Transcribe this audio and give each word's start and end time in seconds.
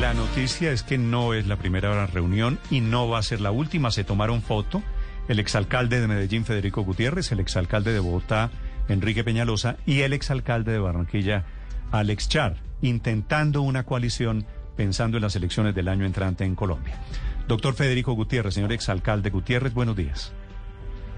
La 0.00 0.14
noticia 0.14 0.70
es 0.70 0.84
que 0.84 0.96
no 0.96 1.34
es 1.34 1.48
la 1.48 1.56
primera 1.56 2.06
reunión 2.06 2.60
y 2.70 2.80
no 2.80 3.08
va 3.08 3.18
a 3.18 3.22
ser 3.22 3.40
la 3.40 3.50
última. 3.50 3.90
Se 3.90 4.04
tomaron 4.04 4.42
foto 4.42 4.80
el 5.26 5.40
exalcalde 5.40 6.00
de 6.00 6.06
Medellín, 6.06 6.44
Federico 6.44 6.82
Gutiérrez, 6.82 7.32
el 7.32 7.40
exalcalde 7.40 7.92
de 7.92 7.98
Bogotá, 7.98 8.50
Enrique 8.88 9.24
Peñalosa, 9.24 9.76
y 9.86 10.02
el 10.02 10.12
exalcalde 10.12 10.70
de 10.70 10.78
Barranquilla, 10.78 11.46
Alex 11.90 12.28
Char, 12.28 12.56
intentando 12.80 13.62
una 13.62 13.82
coalición 13.82 14.46
pensando 14.76 15.16
en 15.16 15.24
las 15.24 15.34
elecciones 15.34 15.74
del 15.74 15.88
año 15.88 16.06
entrante 16.06 16.44
en 16.44 16.54
Colombia. 16.54 16.94
Doctor 17.48 17.74
Federico 17.74 18.12
Gutiérrez, 18.12 18.54
señor 18.54 18.72
exalcalde 18.72 19.30
Gutiérrez, 19.30 19.74
buenos 19.74 19.96
días. 19.96 20.32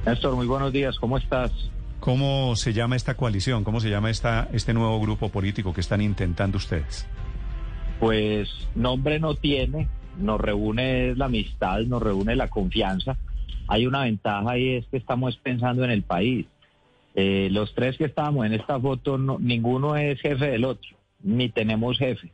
Néstor, 0.07 0.35
muy 0.37 0.47
buenos 0.47 0.73
días, 0.73 0.97
¿cómo 0.99 1.19
estás? 1.19 1.53
¿Cómo 2.01 2.57
se 2.57 2.73
llama 2.73 2.97
esta 2.97 3.15
coalición? 3.15 3.63
¿Cómo 3.63 3.81
se 3.81 3.91
llama 3.91 4.09
esta, 4.09 4.49
este 4.55 4.73
nuevo 4.73 4.99
grupo 5.03 5.29
político 5.29 5.75
que 5.75 5.83
están 5.83 6.01
intentando 6.01 6.57
ustedes? 6.57 7.07
Pues 8.01 8.49
nombre 8.75 9.21
no 9.21 9.35
tiene, 9.35 9.89
nos 10.19 10.41
reúne 10.41 11.15
la 11.15 11.27
amistad, 11.27 11.81
nos 11.83 12.03
reúne 12.03 12.35
la 12.35 12.49
confianza. 12.49 13.17
Hay 13.69 13.87
una 13.87 14.03
ventaja 14.03 14.59
y 14.59 14.71
es 14.71 14.87
que 14.87 14.97
estamos 14.97 15.37
pensando 15.37 15.85
en 15.85 15.91
el 15.91 16.03
país. 16.03 16.47
Eh, 17.15 17.49
los 17.53 17.75
tres 17.75 17.97
que 17.97 18.07
estamos 18.07 18.45
en 18.47 18.55
esta 18.55 18.81
foto, 18.81 19.19
ninguno 19.19 19.97
es 19.97 20.21
jefe 20.21 20.47
del 20.47 20.65
otro, 20.65 20.91
ni 21.23 21.49
tenemos 21.49 21.99
jefes 21.99 22.33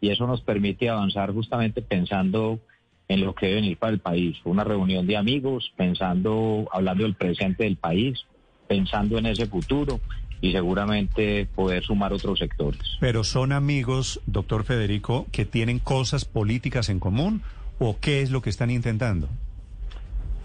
y 0.00 0.10
eso 0.10 0.26
nos 0.26 0.40
permite 0.40 0.88
avanzar 0.88 1.32
justamente 1.32 1.82
pensando 1.82 2.60
en 3.08 3.24
lo 3.24 3.34
que 3.34 3.46
debe 3.46 3.60
venir 3.60 3.78
para 3.78 3.92
el 3.92 3.98
país. 4.00 4.36
Una 4.44 4.64
reunión 4.64 5.06
de 5.06 5.16
amigos, 5.16 5.72
pensando, 5.76 6.68
hablando 6.72 7.04
del 7.04 7.14
presente 7.14 7.64
del 7.64 7.76
país, 7.76 8.24
pensando 8.66 9.18
en 9.18 9.26
ese 9.26 9.46
futuro 9.46 10.00
y 10.40 10.52
seguramente 10.52 11.46
poder 11.54 11.82
sumar 11.82 12.12
otros 12.12 12.38
sectores. 12.38 12.80
Pero 13.00 13.24
son 13.24 13.52
amigos, 13.52 14.20
doctor 14.26 14.64
Federico, 14.64 15.26
que 15.32 15.44
tienen 15.44 15.78
cosas 15.78 16.24
políticas 16.24 16.88
en 16.88 17.00
común 17.00 17.42
o 17.78 17.98
qué 18.00 18.22
es 18.22 18.30
lo 18.30 18.42
que 18.42 18.50
están 18.50 18.70
intentando? 18.70 19.28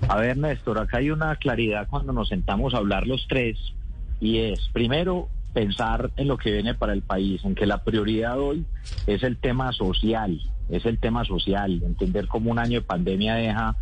A 0.07 0.17
ver, 0.17 0.37
Néstor, 0.37 0.79
acá 0.79 0.97
hay 0.97 1.11
una 1.11 1.35
claridad 1.37 1.87
cuando 1.89 2.13
nos 2.13 2.29
sentamos 2.29 2.73
a 2.73 2.77
hablar 2.77 3.07
los 3.07 3.25
tres 3.27 3.57
y 4.19 4.39
es, 4.39 4.59
primero, 4.73 5.29
pensar 5.53 6.11
en 6.17 6.27
lo 6.27 6.37
que 6.37 6.51
viene 6.51 6.73
para 6.73 6.93
el 6.93 7.01
país, 7.01 7.43
en 7.45 7.55
que 7.55 7.65
la 7.65 7.83
prioridad 7.83 8.39
hoy 8.39 8.65
es 9.07 9.23
el 9.23 9.37
tema 9.37 9.71
social, 9.71 10.41
es 10.69 10.85
el 10.85 10.97
tema 10.97 11.23
social, 11.25 11.81
entender 11.83 12.27
cómo 12.27 12.51
un 12.51 12.59
año 12.59 12.79
de 12.79 12.85
pandemia 12.85 13.35
deja 13.35 13.75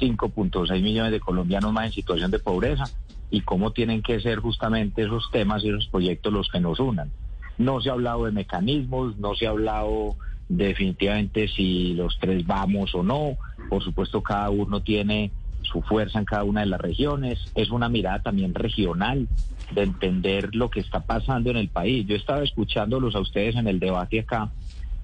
5.6 0.00 0.82
millones 0.82 1.12
de 1.12 1.20
colombianos 1.20 1.72
más 1.72 1.86
en 1.86 1.92
situación 1.92 2.30
de 2.30 2.38
pobreza 2.38 2.84
y 3.30 3.40
cómo 3.40 3.72
tienen 3.72 4.02
que 4.02 4.20
ser 4.20 4.38
justamente 4.38 5.02
esos 5.02 5.30
temas 5.32 5.64
y 5.64 5.68
esos 5.68 5.88
proyectos 5.88 6.32
los 6.32 6.48
que 6.48 6.60
nos 6.60 6.80
unan. 6.80 7.10
No 7.58 7.80
se 7.80 7.90
ha 7.90 7.92
hablado 7.92 8.24
de 8.24 8.32
mecanismos, 8.32 9.16
no 9.16 9.34
se 9.34 9.46
ha 9.46 9.50
hablado 9.50 10.16
definitivamente 10.48 11.48
si 11.48 11.94
los 11.94 12.18
tres 12.18 12.46
vamos 12.46 12.94
o 12.94 13.02
no. 13.02 13.36
Por 13.68 13.82
supuesto, 13.82 14.22
cada 14.22 14.50
uno 14.50 14.82
tiene 14.82 15.30
su 15.62 15.82
fuerza 15.82 16.18
en 16.18 16.24
cada 16.24 16.44
una 16.44 16.60
de 16.60 16.66
las 16.66 16.80
regiones. 16.80 17.50
Es 17.54 17.70
una 17.70 17.88
mirada 17.88 18.20
también 18.20 18.54
regional 18.54 19.28
de 19.72 19.82
entender 19.82 20.54
lo 20.54 20.70
que 20.70 20.80
está 20.80 21.00
pasando 21.00 21.50
en 21.50 21.56
el 21.56 21.68
país. 21.68 22.06
Yo 22.06 22.16
estaba 22.16 22.42
escuchándolos 22.42 23.14
a 23.14 23.20
ustedes 23.20 23.56
en 23.56 23.66
el 23.66 23.80
debate 23.80 24.20
acá 24.20 24.50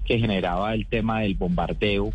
que 0.05 0.19
generaba 0.19 0.73
el 0.73 0.87
tema 0.87 1.21
del 1.21 1.35
bombardeo 1.35 2.11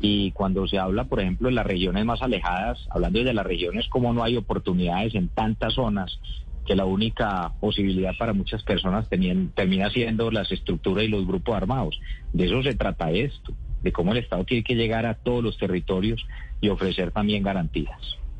y 0.00 0.30
cuando 0.32 0.66
se 0.66 0.78
habla, 0.78 1.04
por 1.04 1.20
ejemplo, 1.20 1.48
de 1.48 1.54
las 1.54 1.66
regiones 1.66 2.04
más 2.04 2.22
alejadas, 2.22 2.78
hablando 2.90 3.22
de 3.22 3.34
las 3.34 3.46
regiones 3.46 3.88
como 3.88 4.12
no 4.12 4.22
hay 4.22 4.36
oportunidades 4.36 5.14
en 5.14 5.28
tantas 5.28 5.74
zonas, 5.74 6.20
que 6.66 6.76
la 6.76 6.84
única 6.84 7.54
posibilidad 7.60 8.12
para 8.18 8.34
muchas 8.34 8.62
personas 8.62 9.08
termina 9.08 9.90
siendo 9.90 10.30
las 10.30 10.52
estructuras 10.52 11.04
y 11.04 11.08
los 11.08 11.26
grupos 11.26 11.56
armados. 11.56 11.98
De 12.34 12.44
eso 12.44 12.62
se 12.62 12.74
trata 12.74 13.10
esto, 13.10 13.54
de 13.82 13.90
cómo 13.90 14.12
el 14.12 14.18
Estado 14.18 14.44
tiene 14.44 14.62
que 14.62 14.74
llegar 14.74 15.06
a 15.06 15.14
todos 15.14 15.42
los 15.42 15.56
territorios 15.56 16.26
y 16.60 16.68
ofrecer 16.68 17.10
también 17.10 17.42
garantías. 17.42 17.98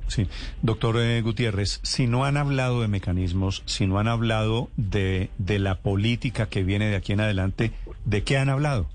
Sí, 0.08 0.26
doctor 0.62 0.98
eh, 1.00 1.20
Gutiérrez, 1.22 1.80
si 1.82 2.06
no 2.06 2.24
han 2.24 2.36
hablado 2.36 2.82
de 2.82 2.88
mecanismos, 2.88 3.62
si 3.66 3.86
no 3.86 3.98
han 3.98 4.08
hablado 4.08 4.68
de, 4.76 5.30
de 5.38 5.58
la 5.58 5.76
política 5.76 6.48
que 6.48 6.62
viene 6.62 6.88
de 6.88 6.96
aquí 6.96 7.12
en 7.12 7.20
adelante, 7.20 7.72
¿de 8.04 8.24
qué 8.24 8.36
han 8.36 8.48
hablado? 8.50 8.88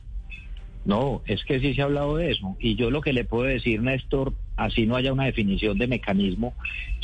No, 0.86 1.22
es 1.26 1.44
que 1.46 1.60
sí 1.60 1.74
se 1.74 1.82
ha 1.82 1.86
hablado 1.86 2.18
de 2.18 2.32
eso. 2.32 2.58
Y 2.60 2.76
yo 2.76 2.92
lo 2.92 3.02
que 3.02 3.14
le 3.14 3.24
puedo 3.24 3.46
decir, 3.46 3.82
Néstor, 3.82 4.34
así 4.58 4.86
no 4.86 4.96
haya 4.96 5.14
una 5.14 5.26
definición 5.26 5.78
de 5.78 5.88
mecanismo, 5.88 6.54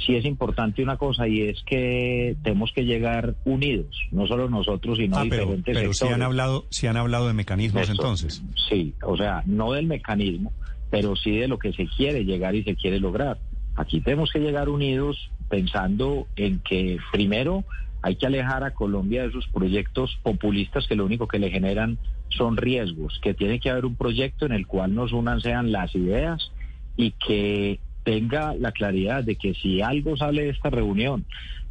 sí 0.06 0.16
es 0.16 0.26
importante 0.26 0.84
una 0.84 0.98
cosa 0.98 1.28
y 1.28 1.42
es 1.42 1.64
que 1.64 2.36
tenemos 2.44 2.72
que 2.74 2.86
llegar 2.86 3.36
unidos, 3.46 3.88
no 4.12 4.28
solo 4.28 4.50
nosotros, 4.50 4.98
sino 4.98 5.18
ah, 5.18 5.24
diferentes 5.24 5.64
pero, 5.64 5.94
sectores. 5.94 5.98
si 5.98 6.08
han 6.08 6.22
hablado, 6.22 6.66
si 6.70 6.88
han 6.88 6.98
hablado 6.98 7.28
de 7.28 7.34
mecanismos 7.34 7.90
entonces. 7.90 8.44
Sí, 8.70 8.94
o 9.02 9.16
sea, 9.16 9.44
no 9.46 9.72
del 9.72 9.88
mecanismo, 9.88 10.52
pero 10.90 11.16
sí 11.16 11.38
de 11.38 11.48
lo 11.48 11.58
que 11.58 11.74
se 11.74 11.88
quiere 11.88 12.26
llegar 12.26 12.56
y 12.56 12.64
se 12.64 12.76
quiere 12.76 13.00
lograr. 13.00 13.40
Aquí 13.76 14.02
tenemos 14.02 14.30
que 14.32 14.40
llegar 14.40 14.68
unidos 14.68 15.32
pensando 15.50 16.28
en 16.36 16.60
que 16.60 16.98
primero 17.12 17.64
hay 18.02 18.16
que 18.16 18.26
alejar 18.26 18.64
a 18.64 18.72
Colombia 18.72 19.24
de 19.24 19.30
esos 19.30 19.48
proyectos 19.48 20.18
populistas 20.24 20.88
que 20.88 20.96
lo 20.96 21.06
único 21.06 21.28
que 21.28 21.40
le 21.40 21.50
generan 21.50 21.98
son 22.30 22.58
riesgos, 22.58 23.20
que 23.22 23.34
tiene 23.34 23.60
que 23.60 23.70
haber 23.70 23.86
un 23.86 23.96
proyecto 23.96 24.46
en 24.46 24.54
el 24.54 24.68
cual 24.68 24.96
nos 24.96 25.12
unan 25.12 25.42
sean 25.42 25.72
las 25.72 25.94
ideas 25.96 26.52
y 26.96 27.12
que 27.12 27.80
tenga 28.04 28.56
la 28.56 28.72
claridad 28.72 29.24
de 29.24 29.36
que 29.36 29.54
si 29.54 29.82
algo 29.82 30.16
sale 30.16 30.44
de 30.44 30.50
esta 30.50 30.70
reunión, 30.70 31.26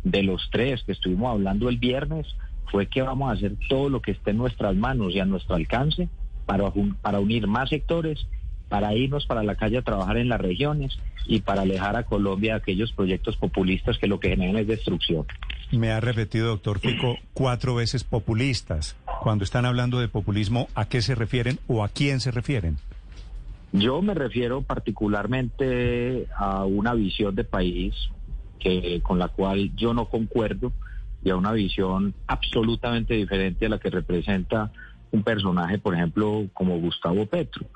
de 0.05 0.23
los 0.23 0.49
tres 0.51 0.83
que 0.85 0.93
estuvimos 0.93 1.33
hablando 1.33 1.69
el 1.69 1.79
viernes, 1.79 2.27
fue 2.71 2.87
que 2.87 3.03
vamos 3.03 3.31
a 3.31 3.33
hacer 3.35 3.55
todo 3.69 3.89
lo 3.89 4.03
que 4.03 4.13
esté 4.13 4.31
en 4.31 4.39
nuestras 4.39 4.77
manos 4.77 5.15
y 5.15 5.21
a 5.21 5.25
nuestro 5.25 5.55
alcance 5.55 6.09
para, 6.47 6.71
para 7.03 7.21
unir 7.21 7.47
más 7.47 7.71
sectores 7.71 8.27
para 8.69 8.95
irnos 8.95 9.27
para 9.27 9.43
la 9.43 9.55
calle 9.55 9.79
a 9.79 9.83
trabajar 9.83 10.19
en 10.19 10.29
las 10.29 10.41
regiones 10.41 10.99
y 11.27 11.41
para 11.41 11.63
alejar 11.63 11.97
a 11.97 12.05
Colombia 12.05 12.55
de 12.55 12.59
aquellos 12.59 12.93
proyectos 12.93 13.37
populistas 13.37 13.99
que 13.99 14.07
lo 14.07 14.21
que 14.21 14.29
generan 14.31 14.57
es 14.57 14.67
destrucción. 14.67 15.27
Me 15.71 15.91
ha 15.91 16.01
repetido, 16.01 16.49
doctor 16.49 16.79
Fico, 16.79 17.17
cuatro 17.35 17.75
veces 17.75 18.03
populistas. 18.03 18.97
Cuando 19.21 19.45
están 19.45 19.67
hablando 19.67 20.01
de 20.01 20.09
populismo, 20.09 20.69
¿a 20.75 20.89
qué 20.89 21.03
se 21.03 21.15
refieren 21.15 21.59
o 21.67 21.85
a 21.85 21.89
quién 21.89 22.21
se 22.21 22.31
refieren? 22.31 22.79
Yo 23.73 24.01
me 24.01 24.15
refiero 24.15 24.63
particularmente 24.63 26.27
a 26.35 26.65
una 26.65 26.95
visión 26.95 27.35
de 27.35 27.45
país 27.45 27.95
que 28.59 29.01
con 29.03 29.19
la 29.19 29.29
cual 29.29 29.75
yo 29.77 29.93
no 29.93 30.07
concuerdo 30.07 30.73
y 31.23 31.31
a 31.31 31.37
una 31.37 31.53
visión 31.53 32.15
absolutamente 32.27 33.15
diferente 33.15 33.67
a 33.67 33.69
la 33.69 33.79
que 33.79 33.91
representa 33.91 34.73
un 35.11 35.23
personaje, 35.23 35.79
por 35.79 35.95
ejemplo, 35.95 36.47
como 36.55 36.79
Gustavo 36.79 37.27
Petro. 37.27 37.67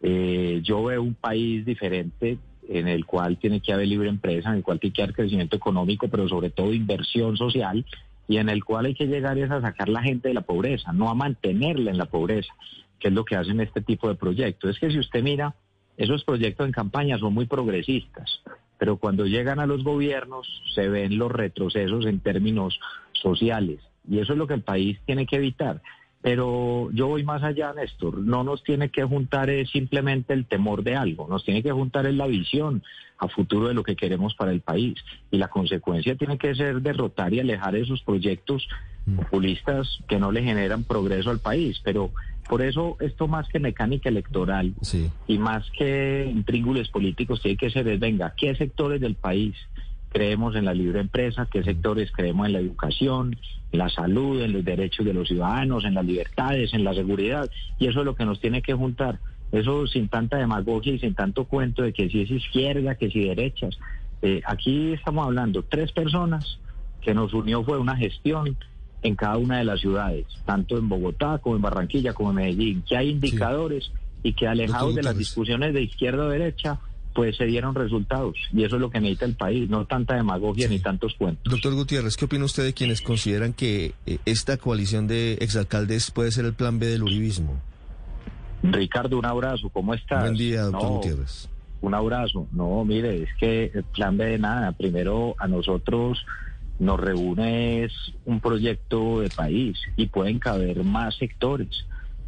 Eh, 0.00 0.60
yo 0.64 0.84
veo 0.84 1.02
un 1.02 1.14
país 1.14 1.64
diferente 1.66 2.38
en 2.68 2.88
el 2.88 3.06
cual 3.06 3.38
tiene 3.38 3.60
que 3.60 3.72
haber 3.72 3.88
libre 3.88 4.08
empresa, 4.08 4.50
en 4.50 4.56
el 4.56 4.62
cual 4.62 4.80
tiene 4.80 4.94
que 4.94 5.02
haber 5.02 5.14
crecimiento 5.14 5.56
económico, 5.56 6.08
pero 6.08 6.28
sobre 6.28 6.50
todo 6.50 6.72
inversión 6.72 7.36
social, 7.36 7.84
y 8.28 8.36
en 8.36 8.48
el 8.48 8.64
cual 8.64 8.86
hay 8.86 8.94
que 8.94 9.06
llegar 9.06 9.38
a 9.38 9.60
sacar 9.60 9.88
la 9.88 10.02
gente 10.02 10.28
de 10.28 10.34
la 10.34 10.42
pobreza, 10.42 10.92
no 10.92 11.10
a 11.10 11.14
mantenerla 11.14 11.90
en 11.90 11.98
la 11.98 12.06
pobreza, 12.06 12.52
que 12.98 13.08
es 13.08 13.14
lo 13.14 13.24
que 13.24 13.36
hacen 13.36 13.60
este 13.60 13.80
tipo 13.80 14.08
de 14.08 14.14
proyectos. 14.14 14.70
Es 14.70 14.78
que 14.78 14.90
si 14.90 14.98
usted 14.98 15.22
mira, 15.22 15.54
esos 15.96 16.24
proyectos 16.24 16.66
en 16.66 16.72
campaña 16.72 17.18
son 17.18 17.34
muy 17.34 17.46
progresistas, 17.46 18.40
pero 18.78 18.96
cuando 18.96 19.26
llegan 19.26 19.58
a 19.58 19.66
los 19.66 19.84
gobiernos 19.84 20.46
se 20.74 20.88
ven 20.88 21.18
los 21.18 21.30
retrocesos 21.30 22.06
en 22.06 22.20
términos 22.20 22.78
sociales, 23.12 23.80
y 24.08 24.18
eso 24.18 24.32
es 24.32 24.38
lo 24.38 24.46
que 24.46 24.54
el 24.54 24.62
país 24.62 24.98
tiene 25.04 25.26
que 25.26 25.36
evitar. 25.36 25.82
Pero 26.22 26.88
yo 26.92 27.08
voy 27.08 27.24
más 27.24 27.42
allá, 27.42 27.72
Néstor. 27.74 28.18
No 28.18 28.44
nos 28.44 28.62
tiene 28.62 28.90
que 28.90 29.04
juntar 29.04 29.50
es 29.50 29.70
simplemente 29.70 30.32
el 30.32 30.46
temor 30.46 30.84
de 30.84 30.94
algo, 30.94 31.26
nos 31.28 31.44
tiene 31.44 31.62
que 31.62 31.72
juntar 31.72 32.06
es 32.06 32.14
la 32.14 32.26
visión 32.26 32.82
a 33.18 33.28
futuro 33.28 33.68
de 33.68 33.74
lo 33.74 33.82
que 33.82 33.96
queremos 33.96 34.34
para 34.34 34.52
el 34.52 34.60
país. 34.60 34.94
Y 35.30 35.38
la 35.38 35.48
consecuencia 35.48 36.16
tiene 36.16 36.38
que 36.38 36.54
ser 36.54 36.80
derrotar 36.80 37.34
y 37.34 37.40
alejar 37.40 37.76
esos 37.76 38.02
proyectos 38.02 38.68
mm. 39.06 39.16
populistas 39.16 39.98
que 40.08 40.18
no 40.18 40.32
le 40.32 40.42
generan 40.42 40.84
progreso 40.84 41.30
al 41.30 41.40
país. 41.40 41.80
Pero 41.84 42.12
por 42.48 42.62
eso 42.62 42.96
esto 43.00 43.28
más 43.28 43.48
que 43.48 43.58
mecánica 43.58 44.08
electoral 44.08 44.74
y 45.26 45.38
más 45.38 45.70
que 45.70 46.28
intríngules 46.30 46.88
políticos 46.88 47.40
tiene 47.40 47.56
que 47.56 47.70
ser, 47.70 47.98
venga, 47.98 48.34
¿qué 48.36 48.54
sectores 48.54 49.00
del 49.00 49.14
país 49.14 49.54
creemos 50.12 50.54
en 50.54 50.66
la 50.66 50.74
libre 50.74 51.00
empresa, 51.00 51.48
qué 51.50 51.62
sectores 51.62 52.12
creemos 52.12 52.46
en 52.46 52.52
la 52.52 52.60
educación, 52.60 53.36
en 53.72 53.78
la 53.78 53.88
salud, 53.88 54.42
en 54.42 54.52
los 54.52 54.64
derechos 54.64 55.06
de 55.06 55.14
los 55.14 55.28
ciudadanos, 55.28 55.84
en 55.84 55.94
las 55.94 56.04
libertades, 56.04 56.74
en 56.74 56.84
la 56.84 56.94
seguridad. 56.94 57.50
Y 57.78 57.86
eso 57.86 58.00
es 58.00 58.04
lo 58.04 58.14
que 58.14 58.24
nos 58.24 58.40
tiene 58.40 58.62
que 58.62 58.74
juntar. 58.74 59.18
Eso 59.50 59.86
sin 59.86 60.08
tanta 60.08 60.36
demagogia 60.36 60.94
y 60.94 60.98
sin 60.98 61.14
tanto 61.14 61.44
cuento 61.44 61.82
de 61.82 61.92
que 61.92 62.08
si 62.08 62.22
es 62.22 62.30
izquierda, 62.30 62.94
que 62.94 63.10
si 63.10 63.24
derechas. 63.24 63.78
Eh, 64.22 64.40
aquí 64.46 64.92
estamos 64.92 65.26
hablando, 65.26 65.62
tres 65.62 65.92
personas 65.92 66.58
que 67.00 67.14
nos 67.14 67.34
unió 67.34 67.64
fue 67.64 67.78
una 67.78 67.96
gestión 67.96 68.56
en 69.02 69.16
cada 69.16 69.36
una 69.36 69.58
de 69.58 69.64
las 69.64 69.80
ciudades, 69.80 70.26
tanto 70.46 70.78
en 70.78 70.88
Bogotá 70.88 71.38
como 71.38 71.56
en 71.56 71.62
Barranquilla 71.62 72.12
como 72.12 72.30
en 72.30 72.36
Medellín, 72.36 72.84
que 72.88 72.96
hay 72.96 73.10
indicadores 73.10 73.90
y 74.22 74.34
que 74.34 74.46
alejados 74.46 74.94
de 74.94 75.02
las 75.02 75.18
discusiones 75.18 75.74
de 75.74 75.82
izquierda 75.82 76.26
o 76.26 76.28
derecha, 76.28 76.78
pues 77.14 77.36
se 77.36 77.44
dieron 77.44 77.74
resultados. 77.74 78.36
Y 78.52 78.64
eso 78.64 78.76
es 78.76 78.80
lo 78.80 78.90
que 78.90 79.00
necesita 79.00 79.26
el 79.26 79.34
país, 79.34 79.68
no 79.68 79.86
tanta 79.86 80.14
demagogia 80.14 80.68
ni 80.68 80.78
tantos 80.78 81.14
cuentos. 81.14 81.50
Doctor 81.50 81.74
Gutiérrez, 81.74 82.16
¿qué 82.16 82.24
opina 82.24 82.44
usted 82.44 82.64
de 82.64 82.72
quienes 82.72 83.00
consideran 83.00 83.52
que 83.52 83.94
eh, 84.06 84.18
esta 84.24 84.56
coalición 84.56 85.06
de 85.06 85.34
exalcaldes 85.40 86.10
puede 86.10 86.30
ser 86.30 86.44
el 86.44 86.54
plan 86.54 86.78
B 86.78 86.86
del 86.86 87.02
uribismo? 87.02 87.60
Ricardo, 88.62 89.18
un 89.18 89.26
abrazo, 89.26 89.68
¿cómo 89.70 89.92
estás? 89.94 90.22
Buen 90.22 90.36
día, 90.36 90.62
doctor 90.62 90.88
Gutiérrez. 90.88 91.48
Un 91.80 91.94
abrazo. 91.94 92.46
No, 92.52 92.84
mire, 92.84 93.24
es 93.24 93.28
que 93.38 93.72
el 93.74 93.82
plan 93.82 94.16
B 94.16 94.24
de 94.24 94.38
nada. 94.38 94.70
Primero, 94.72 95.34
a 95.38 95.48
nosotros 95.48 96.24
nos 96.78 96.98
reúne 96.98 97.84
es 97.84 97.92
un 98.24 98.40
proyecto 98.40 99.20
de 99.20 99.28
país 99.30 99.78
y 99.96 100.06
pueden 100.06 100.38
caber 100.38 100.82
más 100.84 101.16
sectores. 101.16 101.86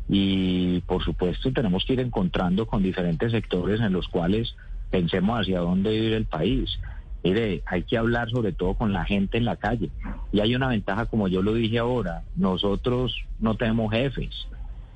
Y 0.08 0.80
por 0.82 1.02
supuesto 1.04 1.52
tenemos 1.52 1.84
que 1.84 1.94
ir 1.94 2.00
encontrando 2.00 2.66
con 2.66 2.82
diferentes 2.82 3.32
sectores 3.32 3.80
en 3.80 3.92
los 3.92 4.08
cuales 4.08 4.54
pensemos 4.94 5.40
hacia 5.40 5.58
dónde 5.58 5.92
ir 5.92 6.12
el 6.12 6.24
país. 6.24 6.78
Mire, 7.24 7.64
hay 7.66 7.82
que 7.82 7.98
hablar 7.98 8.30
sobre 8.30 8.52
todo 8.52 8.74
con 8.74 8.92
la 8.92 9.04
gente 9.04 9.36
en 9.36 9.44
la 9.44 9.56
calle. 9.56 9.90
Y 10.30 10.38
hay 10.38 10.54
una 10.54 10.68
ventaja, 10.68 11.06
como 11.06 11.26
yo 11.26 11.42
lo 11.42 11.52
dije 11.52 11.80
ahora, 11.80 12.22
nosotros 12.36 13.12
no 13.40 13.56
tenemos 13.56 13.92
jefes. 13.92 14.46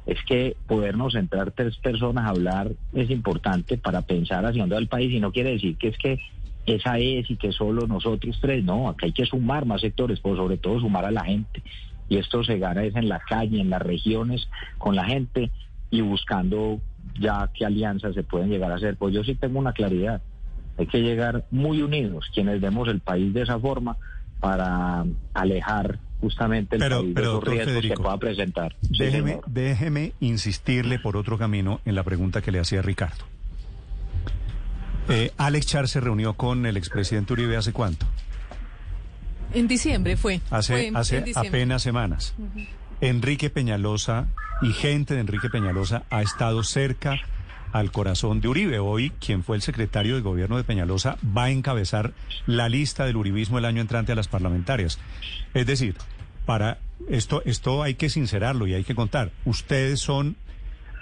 Es 0.06 0.18
que 0.22 0.56
podernos 0.68 1.16
entrar 1.16 1.50
tres 1.50 1.76
personas 1.78 2.26
a 2.26 2.28
hablar 2.28 2.70
es 2.92 3.10
importante 3.10 3.76
para 3.76 4.02
pensar 4.02 4.46
hacia 4.46 4.62
dónde 4.62 4.76
va 4.76 4.80
el 4.80 4.86
país 4.86 5.12
y 5.12 5.18
no 5.18 5.32
quiere 5.32 5.50
decir 5.50 5.76
que 5.76 5.88
es 5.88 5.98
que 5.98 6.20
esa 6.66 6.98
es 6.98 7.28
y 7.28 7.34
que 7.34 7.50
solo 7.50 7.88
nosotros 7.88 8.38
tres, 8.40 8.62
no, 8.62 8.88
acá 8.88 9.06
hay 9.06 9.12
que 9.12 9.26
sumar 9.26 9.66
más 9.66 9.80
sectores, 9.80 10.20
pero 10.20 10.36
sobre 10.36 10.58
todo 10.58 10.78
sumar 10.78 11.06
a 11.06 11.10
la 11.10 11.24
gente. 11.24 11.60
Y 12.08 12.18
esto 12.18 12.44
se 12.44 12.58
gana 12.58 12.84
es 12.84 12.94
en 12.94 13.08
la 13.08 13.18
calle, 13.18 13.60
en 13.60 13.70
las 13.70 13.82
regiones, 13.82 14.48
con 14.78 14.94
la 14.94 15.06
gente 15.06 15.50
y 15.90 16.02
buscando 16.02 16.80
ya 17.18 17.50
qué 17.54 17.66
alianzas 17.66 18.14
se 18.14 18.22
pueden 18.22 18.50
llegar 18.50 18.72
a 18.72 18.76
hacer. 18.76 18.96
Pues 18.96 19.14
yo 19.14 19.24
sí 19.24 19.34
tengo 19.34 19.58
una 19.58 19.72
claridad, 19.72 20.22
hay 20.76 20.86
que 20.86 21.00
llegar 21.00 21.46
muy 21.50 21.82
unidos, 21.82 22.30
quienes 22.34 22.60
vemos 22.60 22.88
el 22.88 23.00
país 23.00 23.32
de 23.34 23.42
esa 23.42 23.58
forma, 23.58 23.96
para 24.40 25.04
alejar 25.34 25.98
justamente 26.20 26.76
el 26.76 26.82
país 26.82 27.14
de 27.14 27.22
los 27.22 27.44
riesgos 27.44 27.82
que 27.82 27.94
pueda 27.94 28.16
presentar. 28.18 28.76
Déjeme, 28.82 29.40
déjeme 29.46 30.12
insistirle 30.20 30.98
por 30.98 31.16
otro 31.16 31.38
camino 31.38 31.80
en 31.84 31.94
la 31.94 32.02
pregunta 32.02 32.42
que 32.42 32.52
le 32.52 32.60
hacía 32.60 32.82
Ricardo. 32.82 33.24
Eh, 35.08 35.32
Alex 35.38 35.66
Char 35.66 35.88
se 35.88 36.00
reunió 36.00 36.34
con 36.34 36.66
el 36.66 36.76
expresidente 36.76 37.32
Uribe 37.32 37.56
hace 37.56 37.72
cuánto? 37.72 38.06
En 39.54 39.66
diciembre 39.66 40.16
fue. 40.16 40.40
Hace, 40.50 40.92
hace 40.94 41.24
apenas 41.34 41.82
semanas. 41.82 42.34
Enrique 43.00 43.48
Peñalosa 43.48 44.28
y 44.60 44.72
gente 44.72 45.14
de 45.14 45.20
Enrique 45.20 45.50
Peñalosa 45.50 46.02
ha 46.10 46.22
estado 46.22 46.62
cerca 46.62 47.16
al 47.72 47.92
corazón 47.92 48.40
de 48.40 48.48
Uribe. 48.48 48.78
Hoy, 48.78 49.10
quien 49.10 49.44
fue 49.44 49.56
el 49.56 49.62
secretario 49.62 50.16
de 50.16 50.20
gobierno 50.20 50.56
de 50.56 50.64
Peñalosa, 50.64 51.16
va 51.24 51.44
a 51.44 51.50
encabezar 51.50 52.12
la 52.46 52.68
lista 52.68 53.04
del 53.04 53.16
uribismo 53.16 53.58
el 53.58 53.64
año 53.64 53.80
entrante 53.80 54.12
a 54.12 54.14
las 54.14 54.28
parlamentarias. 54.28 54.98
Es 55.54 55.66
decir, 55.66 55.96
para 56.46 56.78
esto, 57.08 57.42
esto 57.44 57.82
hay 57.82 57.94
que 57.94 58.08
sincerarlo 58.08 58.66
y 58.66 58.74
hay 58.74 58.84
que 58.84 58.94
contar. 58.94 59.30
¿Ustedes 59.44 60.00
son, 60.00 60.36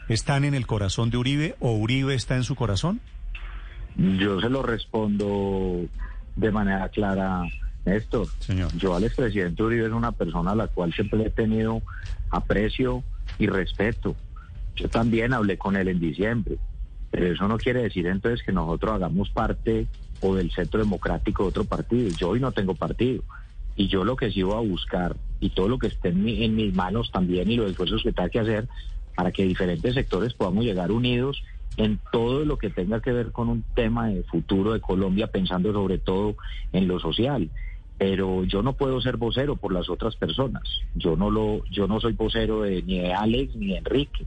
están 0.08 0.44
en 0.44 0.54
el 0.54 0.66
corazón 0.66 1.10
de 1.10 1.16
Uribe 1.16 1.54
o 1.60 1.72
Uribe 1.72 2.14
está 2.14 2.36
en 2.36 2.44
su 2.44 2.56
corazón? 2.56 3.00
Yo 3.96 4.40
se 4.40 4.50
lo 4.50 4.62
respondo 4.62 5.86
de 6.34 6.50
manera 6.50 6.88
clara, 6.90 7.44
Néstor. 7.86 8.26
Señor. 8.40 8.76
Yo 8.76 8.94
al 8.94 9.04
expresidente 9.04 9.62
Uribe 9.62 9.86
es 9.86 9.92
una 9.92 10.12
persona 10.12 10.50
a 10.50 10.56
la 10.56 10.66
cual 10.66 10.92
siempre 10.92 11.24
he 11.24 11.30
tenido 11.30 11.80
aprecio 12.30 13.02
y 13.38 13.46
respeto. 13.46 14.14
Yo 14.74 14.88
también 14.88 15.32
hablé 15.32 15.56
con 15.56 15.76
él 15.76 15.88
en 15.88 16.00
diciembre, 16.00 16.58
pero 17.10 17.26
eso 17.26 17.48
no 17.48 17.58
quiere 17.58 17.82
decir 17.82 18.06
entonces 18.06 18.44
que 18.44 18.52
nosotros 18.52 18.92
hagamos 18.94 19.30
parte 19.30 19.86
o 20.20 20.34
del 20.34 20.50
centro 20.50 20.80
democrático 20.80 21.44
de 21.44 21.48
otro 21.48 21.64
partido. 21.64 22.10
Yo 22.18 22.30
hoy 22.30 22.40
no 22.40 22.52
tengo 22.52 22.74
partido. 22.74 23.22
Y 23.76 23.88
yo 23.88 24.04
lo 24.04 24.16
que 24.16 24.30
sí 24.30 24.42
voy 24.42 24.56
a 24.56 24.68
buscar, 24.68 25.16
y 25.38 25.50
todo 25.50 25.68
lo 25.68 25.78
que 25.78 25.88
esté 25.88 26.08
en, 26.08 26.26
en 26.26 26.56
mis 26.56 26.74
manos 26.74 27.10
también, 27.12 27.50
y 27.50 27.56
los 27.56 27.70
esfuerzos 27.70 28.02
que 28.02 28.12
tenga 28.12 28.30
que 28.30 28.40
hacer, 28.40 28.68
para 29.14 29.32
que 29.32 29.44
diferentes 29.44 29.94
sectores 29.94 30.34
podamos 30.34 30.64
llegar 30.64 30.92
unidos 30.92 31.42
en 31.76 32.00
todo 32.10 32.44
lo 32.44 32.58
que 32.58 32.70
tenga 32.70 33.00
que 33.00 33.12
ver 33.12 33.32
con 33.32 33.48
un 33.48 33.62
tema 33.74 34.08
de 34.08 34.22
futuro 34.24 34.72
de 34.72 34.80
Colombia, 34.80 35.26
pensando 35.26 35.72
sobre 35.72 35.98
todo 35.98 36.36
en 36.72 36.88
lo 36.88 36.98
social. 37.00 37.50
Pero 37.98 38.44
yo 38.44 38.62
no 38.62 38.74
puedo 38.74 39.00
ser 39.00 39.16
vocero 39.16 39.56
por 39.56 39.72
las 39.72 39.88
otras 39.88 40.16
personas. 40.16 40.62
Yo 40.94 41.16
no 41.16 41.30
lo, 41.30 41.64
yo 41.70 41.86
no 41.86 41.98
soy 42.00 42.12
vocero 42.12 42.62
de, 42.62 42.82
ni 42.82 42.98
de 42.98 43.14
Alex 43.14 43.56
ni 43.56 43.68
de 43.68 43.78
Enrique. 43.78 44.26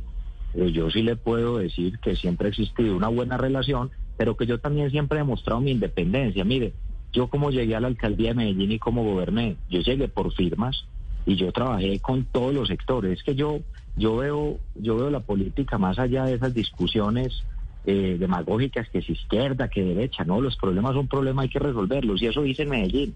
Pero 0.54 0.68
yo 0.70 0.90
sí 0.90 1.04
le 1.04 1.16
puedo 1.16 1.60
decir 1.60 2.00
que 2.00 2.16
siempre 2.16 2.48
ha 2.48 2.50
existido 2.50 2.96
una 2.96 3.10
buena 3.10 3.38
relación, 3.38 3.92
pero 4.18 4.36
que 4.36 4.48
yo 4.48 4.60
también 4.60 4.90
siempre 4.90 5.18
he 5.18 5.22
demostrado 5.22 5.62
mi 5.62 5.72
independencia. 5.72 6.44
Mire, 6.44 6.74
yo 7.14 7.28
como 7.28 7.52
llegué 7.52 7.76
a 7.76 7.80
la 7.80 7.88
alcaldía 7.88 8.30
de 8.30 8.36
Medellín 8.36 8.72
y 8.72 8.80
como 8.80 9.04
goberné, 9.04 9.58
yo 9.70 9.82
llegué 9.82 10.08
por 10.08 10.34
firmas 10.34 10.86
y 11.26 11.36
yo 11.36 11.52
trabajé 11.52 12.00
con 12.00 12.26
todos 12.26 12.54
los 12.54 12.70
sectores. 12.70 13.20
Es 13.20 13.24
que 13.24 13.36
yo 13.36 13.62
yo 14.00 14.16
veo, 14.16 14.58
yo 14.76 14.96
veo 14.96 15.10
la 15.10 15.20
política 15.20 15.78
más 15.78 16.00
allá 16.00 16.24
de 16.24 16.36
esas 16.36 16.54
discusiones 16.54 17.44
eh, 17.86 18.16
demagógicas 18.18 18.88
que 18.90 19.00
es 19.00 19.10
izquierda, 19.10 19.68
que 19.68 19.84
derecha, 19.84 20.24
no, 20.24 20.40
los 20.40 20.56
problemas 20.56 20.94
son 20.94 21.08
problemas, 21.08 21.44
hay 21.44 21.50
que 21.50 21.60
resolverlos, 21.60 22.22
y 22.22 22.28
eso 22.28 22.42
dice 22.42 22.66
Medellín. 22.66 23.14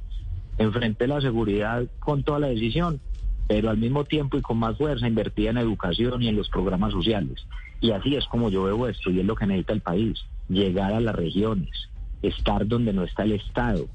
Enfrenté 0.57 1.07
la 1.07 1.21
seguridad 1.21 1.83
con 1.99 2.23
toda 2.23 2.39
la 2.39 2.47
decisión, 2.47 2.99
pero 3.47 3.69
al 3.69 3.77
mismo 3.77 4.05
tiempo 4.05 4.37
y 4.37 4.41
con 4.41 4.57
más 4.57 4.77
fuerza 4.77 5.07
invertía 5.07 5.49
en 5.49 5.57
educación 5.57 6.21
y 6.21 6.27
en 6.27 6.35
los 6.35 6.49
programas 6.49 6.93
sociales. 6.93 7.45
Y 7.81 7.91
así 7.91 8.15
es 8.15 8.25
como 8.27 8.49
yo 8.49 8.63
veo 8.63 8.87
esto, 8.87 9.09
y 9.09 9.19
es 9.19 9.25
lo 9.25 9.35
que 9.35 9.45
necesita 9.45 9.73
el 9.73 9.81
país, 9.81 10.23
llegar 10.47 10.93
a 10.93 10.99
las 10.99 11.15
regiones, 11.15 11.89
estar 12.21 12.65
donde 12.67 12.93
no 12.93 13.03
está 13.03 13.23
el 13.23 13.33
Estado. 13.33 13.87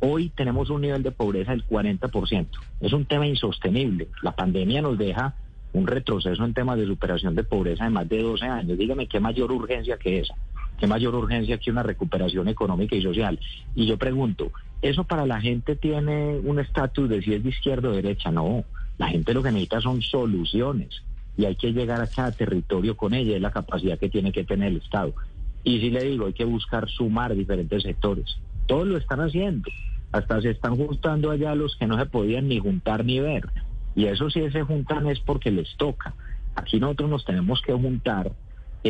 Hoy 0.00 0.30
tenemos 0.30 0.70
un 0.70 0.82
nivel 0.82 1.02
de 1.02 1.10
pobreza 1.10 1.52
del 1.52 1.66
40%. 1.66 2.46
Es 2.80 2.92
un 2.92 3.04
tema 3.04 3.26
insostenible. 3.26 4.08
La 4.22 4.32
pandemia 4.32 4.80
nos 4.80 4.96
deja 4.96 5.34
un 5.72 5.86
retroceso 5.86 6.44
en 6.44 6.54
temas 6.54 6.78
de 6.78 6.86
superación 6.86 7.34
de 7.34 7.44
pobreza 7.44 7.84
de 7.84 7.90
más 7.90 8.08
de 8.08 8.22
12 8.22 8.44
años. 8.46 8.78
Dígame 8.78 9.06
qué 9.06 9.20
mayor 9.20 9.52
urgencia 9.52 9.96
que 9.98 10.20
esa, 10.20 10.34
qué 10.78 10.86
mayor 10.86 11.14
urgencia 11.14 11.58
que 11.58 11.70
una 11.70 11.82
recuperación 11.82 12.48
económica 12.48 12.96
y 12.96 13.02
social. 13.02 13.38
Y 13.74 13.86
yo 13.86 13.98
pregunto, 13.98 14.52
¿eso 14.80 15.04
para 15.04 15.26
la 15.26 15.40
gente 15.40 15.76
tiene 15.76 16.38
un 16.38 16.58
estatus 16.58 17.08
de 17.08 17.22
si 17.22 17.34
es 17.34 17.42
de 17.42 17.50
izquierda 17.50 17.88
o 17.88 17.92
derecha? 17.92 18.30
No, 18.30 18.64
la 18.96 19.08
gente 19.08 19.34
lo 19.34 19.42
que 19.42 19.50
necesita 19.52 19.80
son 19.80 20.02
soluciones 20.02 21.02
y 21.36 21.44
hay 21.44 21.54
que 21.54 21.72
llegar 21.72 22.00
a 22.00 22.08
cada 22.08 22.32
territorio 22.32 22.96
con 22.96 23.14
ella, 23.14 23.36
es 23.36 23.42
la 23.42 23.52
capacidad 23.52 23.98
que 23.98 24.08
tiene 24.08 24.32
que 24.32 24.44
tener 24.44 24.72
el 24.72 24.78
Estado. 24.78 25.14
Y 25.62 25.80
si 25.80 25.90
le 25.90 26.02
digo, 26.04 26.26
hay 26.26 26.32
que 26.32 26.44
buscar 26.44 26.88
sumar 26.88 27.34
diferentes 27.34 27.84
sectores. 27.84 28.38
Todos 28.66 28.86
lo 28.86 28.96
están 28.96 29.20
haciendo. 29.20 29.70
Hasta 30.10 30.40
se 30.40 30.50
están 30.50 30.76
juntando 30.76 31.30
allá 31.30 31.54
los 31.54 31.76
que 31.76 31.86
no 31.86 31.96
se 31.96 32.06
podían 32.06 32.48
ni 32.48 32.58
juntar 32.58 33.04
ni 33.04 33.20
ver. 33.20 33.48
Y 33.94 34.06
eso 34.06 34.30
si 34.30 34.48
se 34.50 34.62
juntan 34.62 35.06
es 35.06 35.20
porque 35.20 35.50
les 35.50 35.76
toca. 35.76 36.14
Aquí 36.56 36.80
nosotros 36.80 37.10
nos 37.10 37.24
tenemos 37.24 37.62
que 37.62 37.72
juntar 37.72 38.32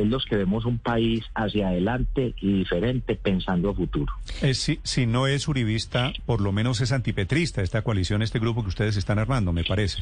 es 0.01 0.07
los 0.07 0.25
que 0.25 0.37
vemos 0.37 0.65
un 0.65 0.79
país 0.79 1.25
hacia 1.35 1.69
adelante 1.69 2.35
y 2.41 2.59
diferente 2.59 3.17
pensando 3.17 3.71
a 3.71 3.75
futuro. 3.75 4.13
Eh, 4.43 4.55
si, 4.55 4.81
si 4.83 5.07
no 5.07 5.27
es 5.27 5.49
uribista, 5.49 6.13
por 6.27 6.41
lo 6.41 6.53
menos 6.53 6.81
es 6.81 6.93
antipetrista 6.93 7.63
esta 7.63 7.83
coalición, 7.83 8.23
este 8.23 8.39
grupo 8.39 8.63
que 8.63 8.69
ustedes 8.69 8.97
están 8.97 9.19
armando, 9.19 9.53
me 9.53 9.65
parece. 9.65 9.99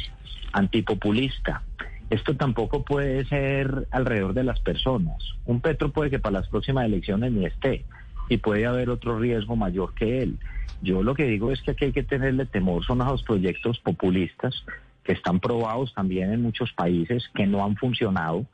Antipopulista. 0.52 1.62
Esto 2.08 2.36
tampoco 2.36 2.84
puede 2.84 3.24
ser 3.26 3.88
alrededor 3.90 4.32
de 4.32 4.44
las 4.44 4.60
personas. 4.60 5.16
Un 5.44 5.60
Petro 5.60 5.90
puede 5.90 6.10
que 6.10 6.20
para 6.20 6.40
las 6.40 6.48
próximas 6.48 6.84
elecciones 6.84 7.32
ni 7.32 7.46
esté 7.46 7.84
y 8.28 8.36
puede 8.38 8.66
haber 8.66 8.90
otro 8.90 9.18
riesgo 9.18 9.56
mayor 9.56 9.94
que 9.94 10.22
él. 10.22 10.38
Yo 10.82 11.02
lo 11.02 11.14
que 11.14 11.24
digo 11.24 11.52
es 11.52 11.60
que 11.62 11.72
aquí 11.72 11.86
hay 11.86 11.92
que 11.92 12.02
tenerle 12.02 12.46
temor, 12.46 12.84
son 12.84 13.02
a 13.02 13.10
los 13.10 13.22
proyectos 13.22 13.78
populistas 13.78 14.64
que 15.02 15.12
están 15.12 15.40
probados 15.40 15.94
también 15.94 16.32
en 16.32 16.42
muchos 16.42 16.72
países, 16.72 17.28
que 17.34 17.46
no 17.46 17.64
han 17.64 17.76
funcionado, 17.76 18.44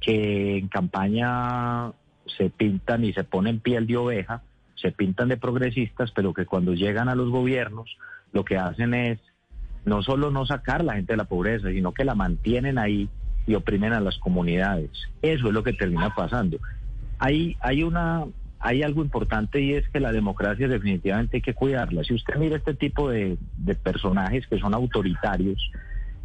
que 0.00 0.58
en 0.58 0.68
campaña 0.68 1.92
se 2.36 2.50
pintan 2.50 3.04
y 3.04 3.12
se 3.12 3.24
ponen 3.24 3.60
piel 3.60 3.86
de 3.86 3.96
oveja, 3.96 4.42
se 4.74 4.92
pintan 4.92 5.28
de 5.28 5.36
progresistas, 5.36 6.12
pero 6.12 6.32
que 6.32 6.46
cuando 6.46 6.74
llegan 6.74 7.08
a 7.08 7.14
los 7.14 7.30
gobiernos 7.30 7.96
lo 8.32 8.44
que 8.44 8.56
hacen 8.58 8.94
es 8.94 9.18
no 9.84 10.02
solo 10.02 10.30
no 10.30 10.46
sacar 10.46 10.80
a 10.80 10.84
la 10.84 10.94
gente 10.94 11.14
de 11.14 11.16
la 11.16 11.24
pobreza, 11.24 11.70
sino 11.70 11.92
que 11.92 12.04
la 12.04 12.14
mantienen 12.14 12.78
ahí 12.78 13.08
y 13.46 13.54
oprimen 13.54 13.92
a 13.92 14.00
las 14.00 14.18
comunidades. 14.18 14.90
Eso 15.22 15.48
es 15.48 15.54
lo 15.54 15.62
que 15.62 15.72
termina 15.72 16.14
pasando. 16.14 16.58
Hay, 17.18 17.56
hay 17.60 17.82
una 17.82 18.24
hay 18.60 18.82
algo 18.82 19.02
importante 19.02 19.60
y 19.60 19.74
es 19.74 19.88
que 19.88 20.00
la 20.00 20.10
democracia 20.10 20.66
definitivamente 20.66 21.36
hay 21.36 21.42
que 21.42 21.54
cuidarla. 21.54 22.02
Si 22.02 22.14
usted 22.14 22.36
mira 22.36 22.56
este 22.56 22.74
tipo 22.74 23.08
de, 23.08 23.38
de 23.56 23.74
personajes 23.76 24.46
que 24.48 24.58
son 24.58 24.74
autoritarios, 24.74 25.70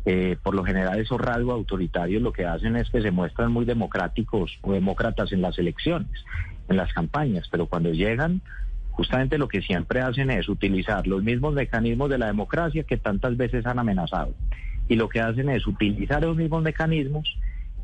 eh, 0.05 0.38
por 0.41 0.53
lo 0.53 0.63
general 0.63 1.00
esos 1.00 1.19
rasgos 1.19 1.53
autoritarios 1.53 2.22
lo 2.22 2.33
que 2.33 2.45
hacen 2.45 2.75
es 2.75 2.89
que 2.89 3.01
se 3.01 3.12
muestran 3.12 3.51
muy 3.51 3.65
democráticos 3.65 4.51
o 4.62 4.74
demócratas 4.74 5.31
en 5.31 5.41
las 5.41 5.57
elecciones, 5.57 6.12
en 6.67 6.77
las 6.77 6.91
campañas, 6.93 7.48
pero 7.50 7.67
cuando 7.67 7.91
llegan, 7.91 8.41
justamente 8.91 9.38
lo 9.38 9.48
que 9.48 9.62
siempre 9.62 10.01
hacen 10.01 10.29
es 10.29 10.50
utilizar 10.50 11.07
los 11.07 11.24
mismos 11.24 11.53
mecanismos 11.53 12.10
de 12.10 12.17
la 12.17 12.27
democracia 12.27 12.83
que 12.83 12.98
tantas 12.98 13.38
veces 13.38 13.65
han 13.65 13.79
amenazado. 13.79 14.33
Y 14.89 14.95
lo 14.95 15.07
que 15.07 15.22
hacen 15.22 15.50
es 15.50 15.65
utilizar 15.65 16.22
los 16.22 16.36
mismos 16.36 16.62
mecanismos 16.62 17.38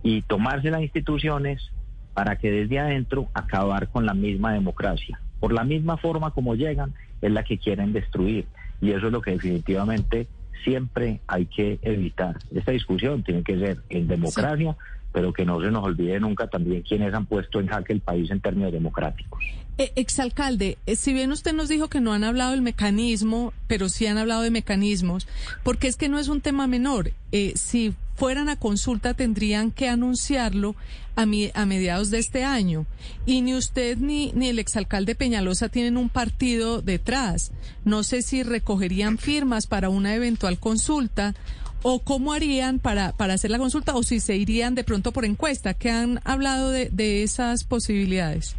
y 0.03 0.21
tomarse 0.23 0.69
las 0.69 0.81
instituciones 0.81 1.71
para 2.13 2.37
que 2.37 2.51
desde 2.51 2.79
adentro 2.79 3.29
acabar 3.33 3.87
con 3.89 4.05
la 4.05 4.13
misma 4.13 4.53
democracia. 4.53 5.19
Por 5.39 5.53
la 5.53 5.63
misma 5.63 5.97
forma 5.97 6.31
como 6.31 6.55
llegan, 6.55 6.93
es 7.21 7.31
la 7.31 7.43
que 7.43 7.57
quieren 7.57 7.93
destruir. 7.93 8.45
Y 8.81 8.91
eso 8.91 9.07
es 9.07 9.13
lo 9.13 9.21
que 9.21 9.31
definitivamente 9.31 10.27
siempre 10.63 11.21
hay 11.27 11.45
que 11.45 11.79
evitar. 11.81 12.37
Esta 12.53 12.71
discusión 12.71 13.23
tiene 13.23 13.43
que 13.43 13.57
ser 13.57 13.79
en 13.89 14.07
democracia, 14.07 14.75
pero 15.11 15.33
que 15.33 15.45
no 15.45 15.59
se 15.61 15.71
nos 15.71 15.83
olvide 15.83 16.19
nunca 16.19 16.47
también 16.47 16.83
quienes 16.83 17.13
han 17.13 17.25
puesto 17.25 17.59
en 17.59 17.67
jaque 17.67 17.93
el 17.93 18.01
país 18.01 18.29
en 18.31 18.39
términos 18.39 18.71
democráticos. 18.71 19.43
Eh, 19.79 19.93
exalcalde, 19.95 20.77
eh, 20.85 20.97
si 20.97 21.13
bien 21.13 21.31
usted 21.31 21.53
nos 21.53 21.69
dijo 21.69 21.87
que 21.87 22.01
no 22.01 22.11
han 22.11 22.25
hablado 22.25 22.51
del 22.51 22.61
mecanismo, 22.61 23.53
pero 23.65 23.87
sí 23.87 24.07
han 24.07 24.17
hablado 24.17 24.41
de 24.41 24.51
mecanismos, 24.51 25.25
porque 25.63 25.87
es 25.87 25.95
que 25.95 26.09
no 26.09 26.19
es 26.19 26.27
un 26.27 26.41
tema 26.41 26.67
menor. 26.67 27.13
Eh, 27.31 27.53
si 27.55 27.93
fueran 28.17 28.49
a 28.49 28.57
consulta 28.57 29.13
tendrían 29.13 29.71
que 29.71 29.87
anunciarlo 29.87 30.75
a, 31.15 31.25
mi, 31.25 31.51
a 31.53 31.65
mediados 31.65 32.09
de 32.09 32.19
este 32.19 32.43
año. 32.43 32.87
Y 33.25 33.39
ni 33.39 33.55
usted 33.55 33.97
ni, 33.97 34.33
ni 34.33 34.49
el 34.49 34.59
exalcalde 34.59 35.15
Peñalosa 35.15 35.69
tienen 35.69 35.95
un 35.95 36.09
partido 36.09 36.81
detrás. 36.81 37.53
No 37.85 38.03
sé 38.03 38.21
si 38.21 38.43
recogerían 38.43 39.17
firmas 39.17 39.65
para 39.65 39.87
una 39.87 40.13
eventual 40.13 40.59
consulta 40.59 41.35
o 41.83 41.99
cómo 41.99 42.33
harían 42.33 42.79
para, 42.79 43.13
para 43.13 43.35
hacer 43.35 43.49
la 43.49 43.59
consulta 43.59 43.95
o 43.95 44.03
si 44.03 44.19
se 44.19 44.35
irían 44.35 44.75
de 44.75 44.83
pronto 44.83 45.13
por 45.13 45.23
encuesta, 45.23 45.73
que 45.73 45.89
han 45.89 46.19
hablado 46.25 46.69
de, 46.69 46.89
de 46.89 47.23
esas 47.23 47.63
posibilidades. 47.63 48.57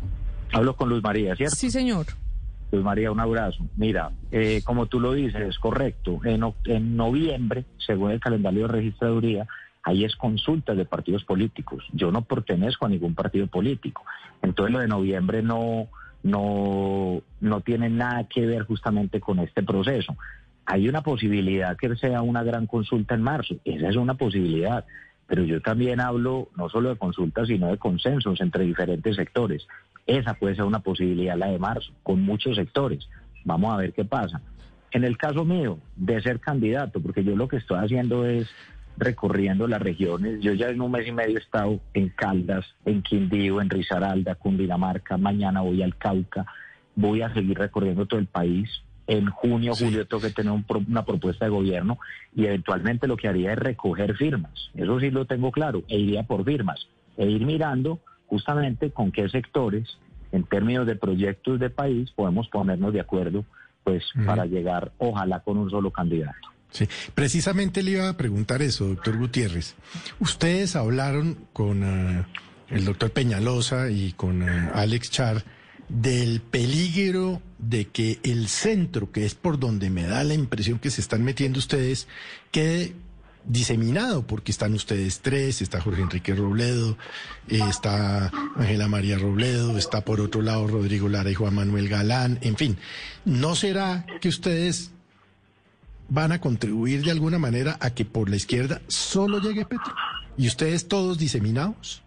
Hablo 0.52 0.74
con 0.76 0.88
Luz 0.88 1.02
María, 1.02 1.36
¿cierto? 1.36 1.56
Sí, 1.56 1.70
señor. 1.70 2.06
Luz 2.72 2.84
María, 2.84 3.10
un 3.10 3.20
abrazo. 3.20 3.66
Mira, 3.76 4.10
eh, 4.30 4.62
como 4.64 4.86
tú 4.86 5.00
lo 5.00 5.12
dices, 5.12 5.40
es 5.40 5.58
correcto. 5.58 6.20
En, 6.24 6.42
en 6.64 6.96
noviembre, 6.96 7.64
según 7.84 8.10
el 8.12 8.20
calendario 8.20 8.62
de 8.62 8.72
registraduría, 8.72 9.46
ahí 9.82 10.04
es 10.04 10.16
consultas 10.16 10.76
de 10.76 10.84
partidos 10.84 11.24
políticos. 11.24 11.84
Yo 11.92 12.10
no 12.12 12.22
pertenezco 12.22 12.86
a 12.86 12.88
ningún 12.88 13.14
partido 13.14 13.46
político. 13.46 14.04
Entonces 14.42 14.72
lo 14.72 14.80
de 14.80 14.88
noviembre 14.88 15.42
no, 15.42 15.88
no, 16.22 17.22
no 17.40 17.60
tiene 17.62 17.88
nada 17.88 18.24
que 18.24 18.46
ver 18.46 18.64
justamente 18.64 19.20
con 19.20 19.38
este 19.38 19.62
proceso. 19.62 20.16
Hay 20.66 20.88
una 20.88 21.02
posibilidad 21.02 21.76
que 21.76 21.96
sea 21.96 22.22
una 22.22 22.42
gran 22.42 22.66
consulta 22.66 23.14
en 23.14 23.22
marzo. 23.22 23.56
Esa 23.64 23.88
es 23.88 23.96
una 23.96 24.14
posibilidad. 24.14 24.84
Pero 25.26 25.44
yo 25.44 25.60
también 25.60 26.00
hablo 26.00 26.48
no 26.56 26.68
solo 26.68 26.88
de 26.88 26.96
consultas, 26.96 27.48
sino 27.48 27.68
de 27.68 27.78
consensos 27.78 28.40
entre 28.40 28.64
diferentes 28.64 29.16
sectores. 29.16 29.66
Esa 30.10 30.34
puede 30.34 30.56
ser 30.56 30.64
una 30.64 30.80
posibilidad, 30.80 31.36
la 31.36 31.46
de 31.46 31.58
marzo, 31.58 31.92
con 32.02 32.20
muchos 32.22 32.56
sectores. 32.56 33.08
Vamos 33.44 33.72
a 33.72 33.76
ver 33.76 33.92
qué 33.92 34.04
pasa. 34.04 34.40
En 34.90 35.04
el 35.04 35.16
caso 35.16 35.44
mío, 35.44 35.78
de 35.94 36.20
ser 36.20 36.40
candidato, 36.40 37.00
porque 37.00 37.22
yo 37.22 37.36
lo 37.36 37.46
que 37.46 37.58
estoy 37.58 37.78
haciendo 37.78 38.26
es 38.26 38.50
recorriendo 38.96 39.68
las 39.68 39.80
regiones. 39.80 40.40
Yo 40.42 40.52
ya 40.52 40.68
en 40.68 40.80
un 40.80 40.90
mes 40.90 41.06
y 41.06 41.12
medio 41.12 41.36
he 41.38 41.40
estado 41.40 41.80
en 41.94 42.08
Caldas, 42.08 42.66
en 42.84 43.02
Quindío, 43.02 43.60
en 43.60 43.70
Risaralda, 43.70 44.34
Cundinamarca. 44.34 45.16
Mañana 45.16 45.60
voy 45.60 45.82
al 45.82 45.96
Cauca. 45.96 46.44
Voy 46.96 47.22
a 47.22 47.32
seguir 47.32 47.56
recorriendo 47.56 48.06
todo 48.06 48.18
el 48.18 48.26
país. 48.26 48.68
En 49.06 49.26
junio, 49.30 49.74
julio 49.74 50.06
tengo 50.06 50.22
que 50.22 50.30
tener 50.30 50.52
un 50.52 50.64
pro- 50.64 50.82
una 50.86 51.04
propuesta 51.04 51.44
de 51.44 51.50
gobierno 51.52 51.98
y 52.34 52.46
eventualmente 52.46 53.06
lo 53.06 53.16
que 53.16 53.28
haría 53.28 53.52
es 53.52 53.58
recoger 53.58 54.16
firmas. 54.16 54.70
Eso 54.74 54.98
sí 55.00 55.10
lo 55.10 55.24
tengo 55.24 55.52
claro. 55.52 55.82
E 55.88 55.98
iría 55.98 56.24
por 56.24 56.44
firmas. 56.44 56.86
E 57.16 57.26
ir 57.26 57.46
mirando 57.46 58.00
justamente 58.30 58.90
con 58.92 59.12
qué 59.12 59.28
sectores, 59.28 59.98
en 60.32 60.44
términos 60.44 60.86
de 60.86 60.94
proyectos 60.94 61.58
de 61.58 61.68
país, 61.68 62.10
podemos 62.12 62.48
ponernos 62.48 62.92
de 62.92 63.00
acuerdo 63.00 63.44
pues 63.82 64.04
para 64.24 64.46
llegar, 64.46 64.92
ojalá, 64.98 65.40
con 65.40 65.58
un 65.58 65.68
solo 65.70 65.90
candidato. 65.90 66.48
Sí, 66.70 66.86
precisamente 67.14 67.82
le 67.82 67.92
iba 67.92 68.08
a 68.08 68.16
preguntar 68.16 68.62
eso, 68.62 68.86
doctor 68.86 69.18
Gutiérrez. 69.18 69.74
Ustedes 70.20 70.76
hablaron 70.76 71.36
con 71.52 71.82
eh, 71.82 72.24
el 72.68 72.84
doctor 72.84 73.10
Peñalosa 73.10 73.90
y 73.90 74.12
con 74.12 74.42
eh, 74.42 74.70
Alex 74.74 75.10
Char 75.10 75.42
del 75.88 76.40
peligro 76.40 77.42
de 77.58 77.86
que 77.86 78.20
el 78.22 78.46
centro, 78.46 79.10
que 79.10 79.26
es 79.26 79.34
por 79.34 79.58
donde 79.58 79.90
me 79.90 80.04
da 80.04 80.22
la 80.22 80.34
impresión 80.34 80.78
que 80.78 80.90
se 80.90 81.00
están 81.00 81.24
metiendo 81.24 81.58
ustedes, 81.58 82.06
quede 82.52 82.94
diseminado, 83.44 84.26
porque 84.26 84.52
están 84.52 84.74
ustedes 84.74 85.20
tres, 85.20 85.62
está 85.62 85.80
Jorge 85.80 86.02
Enrique 86.02 86.34
Robledo, 86.34 86.96
eh, 87.48 87.60
está 87.68 88.30
Ángela 88.56 88.88
María 88.88 89.18
Robledo, 89.18 89.76
está 89.78 90.04
por 90.04 90.20
otro 90.20 90.42
lado 90.42 90.66
Rodrigo 90.66 91.08
Lara 91.08 91.30
y 91.30 91.34
Juan 91.34 91.54
Manuel 91.54 91.88
Galán, 91.88 92.38
en 92.42 92.56
fin, 92.56 92.76
¿no 93.24 93.54
será 93.54 94.06
que 94.20 94.28
ustedes 94.28 94.92
van 96.08 96.32
a 96.32 96.40
contribuir 96.40 97.02
de 97.02 97.10
alguna 97.10 97.38
manera 97.38 97.76
a 97.80 97.90
que 97.90 98.04
por 98.04 98.28
la 98.28 98.36
izquierda 98.36 98.80
solo 98.88 99.40
llegue 99.40 99.64
Petro? 99.64 99.94
¿Y 100.36 100.46
ustedes 100.46 100.88
todos 100.88 101.18
diseminados? 101.18 102.02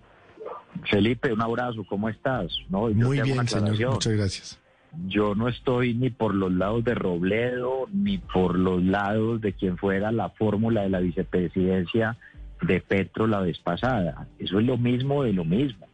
Felipe, 0.89 1.31
un 1.31 1.41
abrazo, 1.41 1.85
¿cómo 1.87 2.09
estás? 2.09 2.51
No, 2.69 2.89
Muy 2.89 3.21
bien, 3.21 3.47
señor. 3.47 3.93
Muchas 3.93 4.13
gracias. 4.13 4.62
Yo 5.07 5.33
no 5.33 5.47
estoy 5.47 5.93
ni 5.95 6.09
por 6.09 6.35
los 6.35 6.51
lados 6.51 6.83
de 6.83 6.93
Robledo, 6.93 7.87
ni 7.91 8.19
por 8.19 8.57
los 8.57 8.83
lados 8.83 9.41
de 9.41 9.53
quien 9.53 9.77
fuera 9.77 10.11
la 10.11 10.29
fórmula 10.29 10.81
de 10.81 10.89
la 10.89 10.99
vicepresidencia 10.99 12.17
de 12.61 12.79
Petro 12.79 13.27
la 13.27 13.41
vez 13.41 13.57
pasada. 13.59 14.27
Eso 14.39 14.59
es 14.59 14.65
lo 14.65 14.77
mismo 14.77 15.23
de 15.23 15.33
lo 15.33 15.45
mismo. 15.45 15.87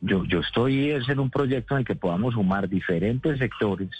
Yo, 0.00 0.24
yo 0.24 0.40
estoy 0.40 0.90
es 0.90 1.08
en 1.08 1.20
un 1.20 1.30
proyecto 1.30 1.74
en 1.74 1.80
el 1.80 1.86
que 1.86 1.94
podamos 1.94 2.34
sumar 2.34 2.68
diferentes 2.68 3.38
sectores 3.38 3.90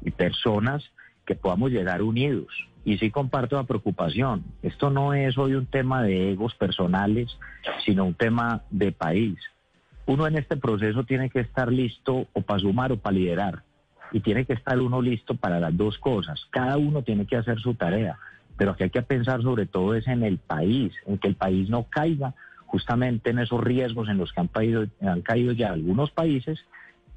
y 0.00 0.10
personas 0.10 0.82
que 1.26 1.34
podamos 1.34 1.70
llegar 1.70 2.02
unidos. 2.02 2.48
Y 2.84 2.98
sí 2.98 3.10
comparto 3.10 3.56
la 3.56 3.64
preocupación. 3.64 4.42
Esto 4.62 4.90
no 4.90 5.14
es 5.14 5.36
hoy 5.38 5.54
un 5.54 5.66
tema 5.66 6.02
de 6.02 6.32
egos 6.32 6.54
personales, 6.54 7.38
sino 7.84 8.06
un 8.06 8.14
tema 8.14 8.62
de 8.70 8.90
país. 8.90 9.38
Uno 10.06 10.26
en 10.26 10.36
este 10.36 10.56
proceso 10.56 11.04
tiene 11.04 11.30
que 11.30 11.40
estar 11.40 11.70
listo 11.70 12.26
o 12.32 12.42
para 12.42 12.58
sumar 12.58 12.90
o 12.90 12.96
para 12.96 13.14
liderar. 13.14 13.62
Y 14.12 14.20
tiene 14.20 14.44
que 14.44 14.52
estar 14.52 14.78
uno 14.80 15.00
listo 15.00 15.34
para 15.34 15.58
las 15.58 15.76
dos 15.76 15.98
cosas. 15.98 16.46
Cada 16.50 16.76
uno 16.76 17.02
tiene 17.02 17.26
que 17.26 17.36
hacer 17.36 17.58
su 17.60 17.74
tarea. 17.74 18.18
Pero 18.56 18.72
aquí 18.72 18.84
hay 18.84 18.90
que 18.90 19.02
pensar 19.02 19.42
sobre 19.42 19.66
todo 19.66 19.94
es 19.94 20.06
en 20.06 20.22
el 20.22 20.38
país, 20.38 20.92
en 21.06 21.18
que 21.18 21.28
el 21.28 21.34
país 21.34 21.68
no 21.70 21.84
caiga 21.84 22.34
justamente 22.66 23.30
en 23.30 23.38
esos 23.38 23.60
riesgos 23.60 24.08
en 24.08 24.18
los 24.18 24.32
que 24.32 24.40
han 24.40 24.48
caído, 24.48 24.86
han 25.02 25.22
caído 25.22 25.52
ya 25.52 25.72
algunos 25.72 26.10
países 26.10 26.64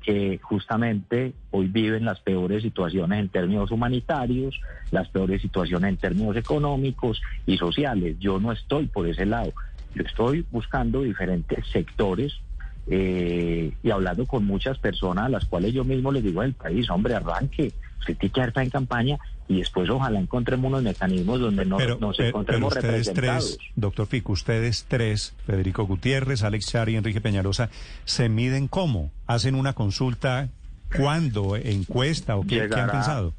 que 0.01 0.39
justamente 0.43 1.33
hoy 1.49 1.67
viven 1.67 2.05
las 2.05 2.19
peores 2.19 2.61
situaciones 2.61 3.19
en 3.19 3.29
términos 3.29 3.71
humanitarios, 3.71 4.59
las 4.91 5.07
peores 5.09 5.41
situaciones 5.41 5.89
en 5.89 5.97
términos 5.97 6.35
económicos 6.35 7.21
y 7.47 7.57
sociales. 7.57 8.17
Yo 8.19 8.39
no 8.39 8.51
estoy 8.51 8.85
por 8.85 9.07
ese 9.07 9.25
lado. 9.25 9.51
Yo 9.95 10.03
estoy 10.03 10.45
buscando 10.51 11.01
diferentes 11.01 11.65
sectores 11.67 12.39
eh, 12.87 13.71
y 13.81 13.89
hablando 13.89 14.25
con 14.25 14.45
muchas 14.45 14.77
personas 14.77 15.25
a 15.25 15.29
las 15.29 15.45
cuales 15.45 15.73
yo 15.73 15.83
mismo 15.83 16.11
les 16.11 16.23
digo 16.23 16.41
al 16.41 16.53
país, 16.53 16.89
hombre, 16.89 17.15
arranque, 17.15 17.71
usted 17.99 18.17
tiene 18.17 18.33
que 18.33 18.41
estar 18.41 18.63
en 18.63 18.69
campaña 18.69 19.17
y 19.47 19.57
después 19.57 19.89
ojalá 19.89 20.19
encontremos 20.19 20.69
unos 20.69 20.83
mecanismos 20.83 21.39
donde 21.39 21.65
no, 21.65 21.77
Pero, 21.77 21.97
nos 21.99 22.19
encontremos 22.19 22.73
pero 22.73 22.87
ustedes 22.87 23.07
representados. 23.07 23.57
tres, 23.57 23.71
doctor 23.75 24.07
Fico, 24.07 24.33
ustedes 24.33 24.85
tres, 24.87 25.33
Federico 25.45 25.85
Gutiérrez, 25.85 26.43
Alex 26.43 26.67
Char 26.67 26.89
y 26.89 26.95
Enrique 26.95 27.21
Peñalosa, 27.21 27.69
¿se 28.05 28.29
miden 28.29 28.67
cómo? 28.67 29.11
¿Hacen 29.25 29.55
una 29.55 29.73
consulta? 29.73 30.49
¿Cuándo? 30.95 31.55
¿Encuesta? 31.55 32.37
¿O 32.37 32.43
qué, 32.43 32.67
qué 32.69 32.79
han 32.79 32.89
pensado? 32.89 33.33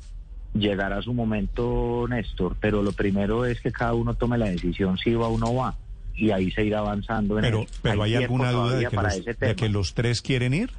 Llegará 0.54 1.02
su 1.02 1.12
momento, 1.12 2.06
Néstor, 2.08 2.56
pero 2.60 2.82
lo 2.82 2.92
primero 2.92 3.44
es 3.44 3.60
que 3.60 3.70
cada 3.70 3.94
uno 3.94 4.14
tome 4.14 4.38
la 4.38 4.46
decisión 4.46 4.98
si 4.98 5.14
va 5.14 5.28
o 5.28 5.38
no 5.38 5.54
va 5.54 5.74
y 6.16 6.30
ahí 6.30 6.50
se 6.50 6.64
irá 6.64 6.78
avanzando 6.80 7.38
en 7.38 7.42
Pero, 7.42 7.60
eso. 7.62 7.74
pero 7.82 8.02
¿hay, 8.02 8.14
alguna 8.14 8.50
duda 8.50 8.76
de 8.76 8.86
que, 8.86 8.96
los, 8.96 9.14
ese 9.14 9.22
de 9.22 9.34
tema. 9.34 9.54
que 9.54 9.68
los 9.68 9.94
tres 9.94 10.22
quieren 10.22 10.54
ir? 10.54 10.70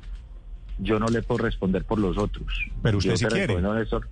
Yo 0.80 1.00
no 1.00 1.08
le 1.08 1.22
puedo 1.22 1.44
responder 1.46 1.86
por 1.86 2.00
los 2.00 2.18
otros. 2.18 2.48
Pero 2.82 2.98
usted 2.98 3.12
Yo 3.12 3.18
sí 3.18 3.26
quiere. 3.26 3.62
Néstor, 3.62 4.10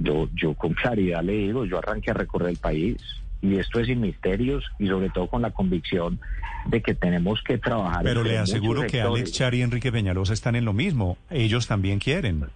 yo, 0.00 0.28
yo 0.34 0.54
con 0.54 0.74
claridad 0.74 1.22
le 1.22 1.32
digo, 1.32 1.64
yo 1.64 1.78
arranqué 1.78 2.10
a 2.10 2.14
recorrer 2.14 2.50
el 2.50 2.56
país 2.56 2.96
y 3.42 3.58
esto 3.58 3.80
es 3.80 3.86
sin 3.86 4.00
misterios 4.00 4.64
y 4.78 4.86
sobre 4.88 5.10
todo 5.10 5.28
con 5.28 5.42
la 5.42 5.50
convicción 5.50 6.18
de 6.66 6.82
que 6.82 6.94
tenemos 6.94 7.42
que 7.42 7.58
trabajar. 7.58 8.02
Pero 8.02 8.22
le 8.22 8.38
aseguro 8.38 8.82
que 8.82 8.90
sectores. 8.90 9.22
Alex 9.22 9.32
Char 9.32 9.54
y 9.54 9.62
Enrique 9.62 9.92
Peñalosa 9.92 10.32
están 10.32 10.56
en 10.56 10.64
lo 10.64 10.72
mismo. 10.72 11.16
Ellos 11.30 11.66
también 11.66 11.98
quieren. 11.98 12.46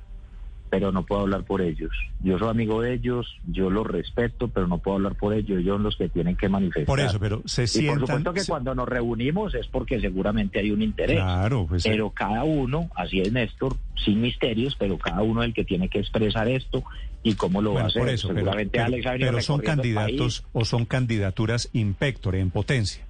Pero 0.70 0.92
no 0.92 1.04
puedo 1.04 1.22
hablar 1.22 1.42
por 1.44 1.60
ellos. 1.60 1.90
Yo 2.22 2.38
soy 2.38 2.48
amigo 2.48 2.80
de 2.80 2.94
ellos, 2.94 3.26
yo 3.48 3.68
los 3.70 3.86
respeto, 3.86 4.48
pero 4.48 4.68
no 4.68 4.78
puedo 4.78 4.96
hablar 4.98 5.16
por 5.16 5.34
ellos. 5.34 5.58
Ellos 5.60 5.74
son 5.74 5.82
los 5.82 5.96
que 5.96 6.08
tienen 6.08 6.36
que 6.36 6.48
manifestar. 6.48 6.86
Por 6.86 7.00
eso, 7.00 7.18
pero 7.18 7.42
se 7.44 7.64
Y 7.64 7.66
sientan... 7.66 7.98
por 7.98 8.06
supuesto 8.08 8.32
que 8.32 8.40
se- 8.40 8.50
cuando 8.50 8.74
nos 8.74 8.88
reunimos 8.88 9.54
es 9.54 9.66
porque 9.66 10.00
seguramente 10.00 10.60
hay 10.60 10.70
un 10.70 10.80
interés. 10.82 11.16
Claro, 11.16 11.66
pues... 11.68 11.84
eh, 11.84 11.90
Pero 11.90 12.10
cada 12.10 12.44
uno, 12.44 12.88
así 12.94 13.20
es 13.20 13.32
Néstor, 13.32 13.76
sin 14.04 14.20
misterios, 14.20 14.76
pero 14.78 14.96
cada 14.96 15.22
uno 15.22 15.42
es 15.42 15.48
el 15.48 15.54
que 15.54 15.64
tiene 15.64 15.88
que 15.88 15.98
expresar 15.98 16.48
esto 16.48 16.84
y 17.22 17.34
cómo 17.34 17.60
lo 17.60 17.74
va 17.74 17.80
a 17.80 17.82
Bueno, 17.82 17.88
hacer. 17.88 18.02
por 18.02 18.08
eso, 18.10 18.28
Seguramente 18.28 18.70
pero- 18.72 18.84
Alex 18.84 19.06
ha 19.06 19.10
venido 19.12 19.30
pero 19.32 19.42
son 19.42 19.60
candidatos 19.60 20.44
o 20.52 20.64
son 20.64 20.84
candidaturas 20.86 21.68
impectore, 21.72 22.40
en 22.40 22.50
potencia. 22.50 23.04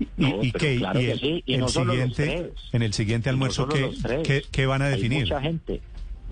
Y, 0.00 0.04
y- 0.04 0.08
No, 0.16 0.42
y 0.44 0.52
qué- 0.52 0.76
claro 0.78 1.00
y 1.00 1.04
que 1.04 1.12
el, 1.12 1.18
sí, 1.20 1.42
y 1.44 1.54
el 1.54 1.60
no 1.60 1.68
siguiente, 1.68 2.52
en 2.72 2.82
el 2.82 2.92
siguiente 2.94 3.28
Y 3.28 3.32
no 3.32 3.34
almuerzo, 3.34 3.68
solo 3.70 3.90
¿qué, 3.92 4.22
qué- 4.22 4.42
qué 4.50 4.64
van 4.66 4.80
a 4.82 4.86
Hay 4.86 4.92
definir? 4.94 5.20
mucha 5.24 5.40
gente. 5.40 5.80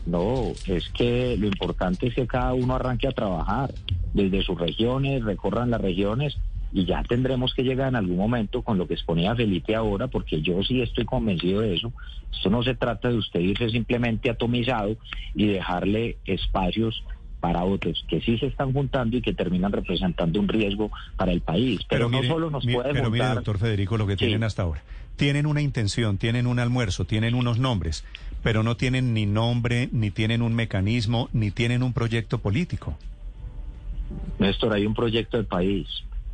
No, 0.07 0.53
es 0.67 0.89
que 0.91 1.37
lo 1.37 1.47
importante 1.47 2.07
es 2.07 2.15
que 2.15 2.27
cada 2.27 2.55
uno 2.55 2.77
arranque 2.77 3.09
a 3.09 3.13
trabajar 3.13 3.75
desde 4.15 4.43
sus 4.43 4.59
regiones, 4.59 5.25
recorran 5.25 5.71
las 5.71 5.81
regiones 5.81 6.39
y 6.73 6.85
ya 6.85 7.03
tendremos 7.03 7.55
que 7.55 7.65
llegar 7.65 7.89
en 7.89 7.97
algún 7.97 8.17
momento 8.17 8.63
con 8.63 8.79
lo 8.79 8.87
que 8.87 8.95
exponía 8.95 9.35
Felipe 9.35 9.75
ahora, 9.75 10.09
porque 10.09 10.43
yo 10.43 10.63
sí 10.63 10.81
estoy 10.81 11.05
convencido 11.05 11.61
de 11.61 11.75
eso. 11.75 11.93
Esto 12.33 12.51
no 12.51 12.63
se 12.63 12.75
trata 12.75 13.09
de 13.09 13.17
usted 13.17 13.41
irse 13.41 13.69
simplemente 13.71 14.31
atomizado 14.31 14.97
y 15.35 15.47
dejarle 15.47 16.19
espacios 16.25 17.03
para 17.41 17.65
otros 17.65 18.05
que 18.09 18.21
sí 18.21 18.39
se 18.39 18.47
están 18.47 18.73
juntando 18.73 19.17
y 19.17 19.23
que 19.23 19.33
terminan 19.35 19.73
representando 19.73 20.41
un 20.41 20.49
riesgo 20.49 20.91
para 21.17 21.33
el 21.33 21.41
país. 21.41 21.81
Pero, 21.89 22.09
no 22.09 22.19
mire, 22.19 22.29
solo 22.33 22.51
nos 22.51 22.65
mi- 22.65 22.75
puede 22.75 22.93
pero 22.93 23.11
mire, 23.11 23.25
juntar- 23.25 23.35
doctor 23.37 23.59
Federico, 23.59 23.97
lo 23.97 24.07
que 24.07 24.15
Sí. 24.15 24.19
tienen 24.21 24.43
hasta 24.45 24.63
ahora. 24.63 24.83
Tienen 25.17 25.47
una 25.47 25.63
intención, 25.63 26.19
tienen 26.19 26.47
un 26.47 26.59
almuerzo, 26.59 27.05
tienen 27.05 27.35
unos 27.35 27.59
nombres, 27.59 28.05
pero 28.43 28.63
no 28.63 28.77
tienen 28.77 29.15
ni 29.15 29.27
nombre, 29.27 29.89
ni 29.93 30.11
tienen 30.11 30.43
un 30.43 30.55
mecanismo, 30.55 31.29
ni 31.33 31.51
tienen 31.51 31.83
un 31.83 31.93
proyecto 31.93 32.39
político. 32.39 32.99
Néstor, 34.39 34.73
hay 34.75 34.87
un 34.87 34.95
proyecto 34.95 35.37
del 35.37 35.47
país. 35.47 35.87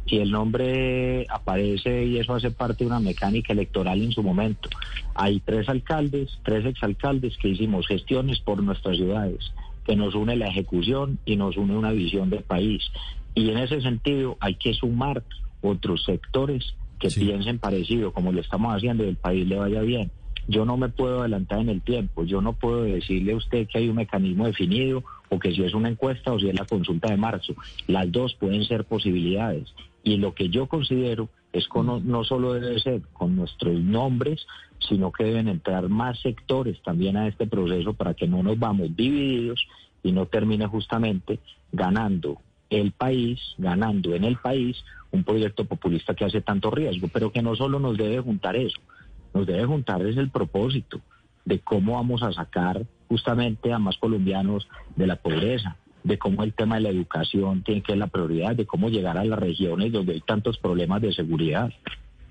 Si 0.06 0.18
el 0.18 0.32
nombre 0.32 1.26
aparece 1.30 2.04
y 2.06 2.18
eso 2.18 2.34
hace 2.34 2.50
parte 2.50 2.82
de 2.84 2.88
una 2.90 2.98
mecánica 2.98 3.52
electoral 3.52 4.02
en 4.02 4.10
su 4.12 4.22
momento, 4.22 4.68
hay 5.14 5.38
tres 5.40 5.68
alcaldes, 5.68 6.38
tres 6.42 6.66
exalcaldes 6.66 7.36
que 7.38 7.48
hicimos 7.50 7.86
gestiones 7.86 8.40
por 8.40 8.60
nuestras 8.62 8.96
ciudades, 8.96 9.52
que 9.84 9.96
nos 9.96 10.14
une 10.14 10.36
la 10.36 10.46
ejecución 10.48 11.18
y 11.24 11.36
nos 11.36 11.56
une 11.56 11.76
una 11.76 11.92
visión 11.92 12.30
del 12.30 12.42
país. 12.42 12.82
Y 13.34 13.50
en 13.50 13.58
ese 13.58 13.80
sentido 13.80 14.36
hay 14.40 14.54
que 14.56 14.74
sumar 14.74 15.22
otros 15.62 16.04
sectores 16.04 16.74
que 16.98 17.10
Sí. 17.10 17.20
piensen 17.24 17.58
parecido, 17.58 18.12
como 18.12 18.32
lo 18.32 18.40
estamos 18.40 18.74
haciendo 18.74 19.04
y 19.04 19.08
el 19.08 19.16
país 19.16 19.46
le 19.46 19.56
vaya 19.56 19.80
bien. 19.82 20.10
Yo 20.48 20.64
no 20.64 20.76
me 20.76 20.88
puedo 20.88 21.20
adelantar 21.20 21.60
en 21.60 21.68
el 21.68 21.80
tiempo, 21.82 22.24
yo 22.24 22.40
no 22.40 22.52
puedo 22.52 22.82
decirle 22.82 23.32
a 23.32 23.36
usted 23.36 23.66
que 23.68 23.78
hay 23.78 23.88
un 23.88 23.96
mecanismo 23.96 24.46
definido 24.46 25.04
o 25.28 25.38
que 25.38 25.52
si 25.52 25.62
es 25.62 25.72
una 25.72 25.88
encuesta 25.88 26.32
o 26.32 26.38
si 26.38 26.48
es 26.48 26.54
la 26.58 26.64
consulta 26.66 27.10
de 27.10 27.16
marzo. 27.16 27.54
Las 27.86 28.10
dos 28.10 28.34
pueden 28.34 28.64
ser 28.64 28.84
posibilidades. 28.84 29.72
Y 30.04 30.16
lo 30.16 30.34
que 30.34 30.48
yo 30.48 30.66
considero 30.66 31.28
es 31.52 31.68
no, 31.74 32.00
no 32.00 32.24
solo 32.24 32.54
debe 32.54 32.80
ser 32.80 33.02
con 33.12 33.36
nuestros 33.36 33.78
nombres, 33.80 34.46
sino 34.88 35.12
que 35.12 35.24
deben 35.24 35.48
entrar 35.48 35.88
más 35.88 36.18
sectores 36.20 36.80
también 36.82 37.16
a 37.16 37.28
este 37.28 37.46
proceso 37.46 37.92
para 37.92 38.14
que 38.14 38.26
no 38.26 38.42
nos 38.42 38.58
vamos 38.58 38.96
divididos 38.96 39.66
y 40.02 40.12
no 40.12 40.26
termine 40.26 40.66
justamente 40.66 41.40
ganando 41.70 42.38
el 42.70 42.92
país, 42.92 43.38
ganando 43.58 44.14
en 44.14 44.24
el 44.24 44.36
país 44.36 44.82
un 45.10 45.24
proyecto 45.24 45.66
populista 45.66 46.14
que 46.14 46.24
hace 46.24 46.40
tanto 46.40 46.70
riesgo, 46.70 47.08
pero 47.12 47.30
que 47.30 47.42
no 47.42 47.54
solo 47.54 47.78
nos 47.78 47.98
debe 47.98 48.20
juntar 48.20 48.56
eso, 48.56 48.80
nos 49.34 49.46
debe 49.46 49.66
juntar 49.66 50.04
es 50.06 50.16
el 50.16 50.30
propósito 50.30 51.00
de 51.44 51.60
cómo 51.60 51.94
vamos 51.94 52.22
a 52.22 52.32
sacar 52.32 52.86
justamente 53.08 53.72
a 53.72 53.78
más 53.78 53.98
colombianos 53.98 54.66
de 54.96 55.06
la 55.06 55.16
pobreza, 55.16 55.76
de 56.04 56.18
cómo 56.18 56.42
el 56.42 56.52
tema 56.52 56.76
de 56.76 56.82
la 56.82 56.88
educación 56.90 57.62
tiene 57.62 57.82
que 57.82 57.92
ser 57.92 57.98
la 57.98 58.06
prioridad, 58.08 58.56
de 58.56 58.66
cómo 58.66 58.88
llegar 58.88 59.18
a 59.18 59.24
las 59.24 59.38
regiones 59.38 59.92
donde 59.92 60.14
hay 60.14 60.20
tantos 60.20 60.58
problemas 60.58 61.00
de 61.02 61.12
seguridad. 61.12 61.72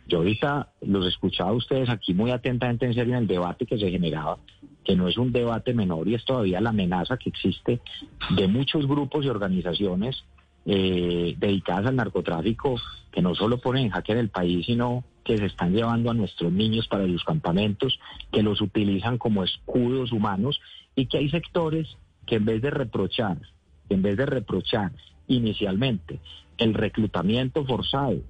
Yo 0.07 0.19
ahorita 0.19 0.69
los 0.81 1.07
escuchaba 1.07 1.51
a 1.51 1.53
ustedes 1.53 1.89
aquí 1.89 2.13
muy 2.13 2.31
atentamente 2.31 2.85
en 2.85 2.93
serio 2.93 3.13
en 3.13 3.21
el 3.21 3.27
debate 3.27 3.65
que 3.65 3.77
se 3.77 3.89
generaba, 3.89 4.37
que 4.83 4.95
no 4.95 5.07
es 5.07 5.17
un 5.17 5.31
debate 5.31 5.73
menor 5.73 6.07
y 6.07 6.15
es 6.15 6.25
todavía 6.25 6.59
la 6.59 6.71
amenaza 6.71 7.17
que 7.17 7.29
existe 7.29 7.79
de 8.35 8.47
muchos 8.47 8.87
grupos 8.87 9.25
y 9.25 9.29
organizaciones 9.29 10.23
eh, 10.65 11.35
dedicadas 11.39 11.87
al 11.87 11.95
narcotráfico 11.95 12.75
que 13.11 13.21
no 13.21 13.35
solo 13.35 13.59
ponen 13.59 13.85
en 13.85 13.89
jaque 13.91 14.13
el 14.13 14.29
país, 14.29 14.65
sino 14.65 15.03
que 15.23 15.37
se 15.37 15.45
están 15.45 15.73
llevando 15.73 16.11
a 16.11 16.13
nuestros 16.13 16.51
niños 16.51 16.87
para 16.87 17.05
los 17.05 17.23
campamentos, 17.23 17.99
que 18.31 18.43
los 18.43 18.61
utilizan 18.61 19.17
como 19.17 19.43
escudos 19.43 20.11
humanos 20.11 20.59
y 20.95 21.05
que 21.07 21.17
hay 21.17 21.29
sectores 21.29 21.87
que 22.25 22.35
en 22.35 22.45
vez 22.45 22.61
de 22.61 22.69
reprochar, 22.69 23.37
en 23.93 24.01
vez 24.01 24.17
de 24.17 24.25
reprochar 24.25 24.91
inicialmente 25.27 26.19
el 26.57 26.73
reclutamiento 26.73 27.65
forzado 27.65 28.21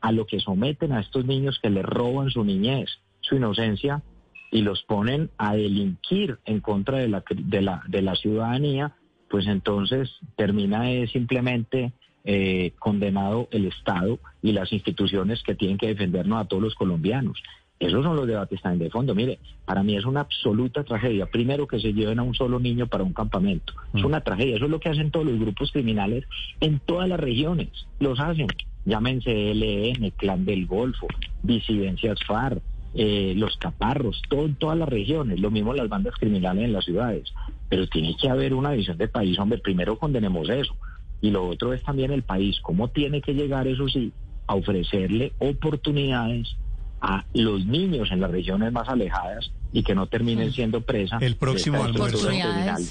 a 0.00 0.12
lo 0.12 0.26
que 0.26 0.40
someten 0.40 0.92
a 0.92 1.00
estos 1.00 1.24
niños 1.24 1.58
que 1.62 1.70
les 1.70 1.84
roban 1.84 2.30
su 2.30 2.44
niñez, 2.44 2.90
su 3.20 3.36
inocencia 3.36 4.02
y 4.50 4.62
los 4.62 4.82
ponen 4.82 5.30
a 5.38 5.54
delinquir 5.54 6.38
en 6.44 6.60
contra 6.60 6.98
de 6.98 7.08
la, 7.08 7.24
de 7.30 7.62
la, 7.62 7.82
de 7.88 8.16
ciudadanía, 8.16 8.92
pues 9.28 9.46
entonces 9.46 10.10
termina 10.36 10.92
eh, 10.92 11.08
simplemente 11.08 11.92
eh, 12.24 12.72
condenado 12.78 13.48
el 13.50 13.66
Estado 13.66 14.18
y 14.42 14.52
las 14.52 14.72
instituciones 14.72 15.42
que 15.42 15.54
tienen 15.54 15.78
que 15.78 15.88
defendernos 15.88 16.40
a 16.40 16.48
todos 16.48 16.62
los 16.62 16.74
colombianos. 16.74 17.42
Esos 17.80 18.04
son 18.04 18.16
los 18.16 18.26
debates 18.26 18.62
también 18.62 18.86
de 18.86 18.90
fondo. 18.90 19.14
Mire, 19.14 19.38
para 19.64 19.82
mí 19.82 19.96
es 19.96 20.04
una 20.04 20.20
absoluta 20.20 20.84
tragedia. 20.84 21.26
Primero 21.26 21.66
que 21.66 21.80
se 21.80 21.92
lleven 21.92 22.18
a 22.18 22.22
un 22.22 22.34
solo 22.34 22.60
niño 22.60 22.86
para 22.86 23.02
un 23.02 23.12
campamento. 23.12 23.72
Es 23.92 24.04
una 24.04 24.20
tragedia. 24.20 24.56
Eso 24.56 24.66
es 24.66 24.70
lo 24.70 24.80
que 24.80 24.90
hacen 24.90 25.10
todos 25.10 25.26
los 25.26 25.38
grupos 25.38 25.72
criminales 25.72 26.24
en 26.60 26.78
todas 26.78 27.08
las 27.08 27.18
regiones. 27.18 27.68
Los 27.98 28.20
hacen. 28.20 28.46
Llámense 28.84 29.54
LN, 29.54 30.10
Clan 30.12 30.44
del 30.44 30.66
Golfo, 30.66 31.08
Disidencias 31.42 32.18
FARC, 32.26 32.62
eh, 32.94 33.32
los 33.36 33.56
caparros, 33.56 34.22
todo 34.28 34.44
en 34.44 34.54
todas 34.54 34.78
las 34.78 34.88
regiones. 34.88 35.40
Lo 35.40 35.50
mismo 35.50 35.74
las 35.74 35.88
bandas 35.88 36.14
criminales 36.14 36.64
en 36.64 36.72
las 36.72 36.84
ciudades. 36.84 37.32
Pero 37.68 37.88
tiene 37.88 38.16
que 38.16 38.28
haber 38.28 38.54
una 38.54 38.70
visión 38.70 38.98
de 38.98 39.08
país. 39.08 39.38
Hombre, 39.38 39.58
primero 39.58 39.98
condenemos 39.98 40.48
eso. 40.48 40.76
Y 41.20 41.30
lo 41.30 41.48
otro 41.48 41.72
es 41.72 41.82
también 41.82 42.12
el 42.12 42.22
país. 42.22 42.60
¿Cómo 42.62 42.88
tiene 42.88 43.20
que 43.20 43.34
llegar, 43.34 43.66
eso 43.66 43.88
sí, 43.88 44.12
a 44.46 44.54
ofrecerle 44.54 45.32
oportunidades 45.38 46.56
a 47.04 47.24
los 47.34 47.66
niños 47.66 48.10
en 48.10 48.20
las 48.20 48.30
regiones 48.30 48.72
más 48.72 48.88
alejadas 48.88 49.50
y 49.72 49.82
que 49.82 49.94
no 49.94 50.06
terminen 50.06 50.52
siendo 50.52 50.80
presa. 50.80 51.18
El 51.20 51.36
próximo 51.36 51.82
almuerzo, 51.84 52.28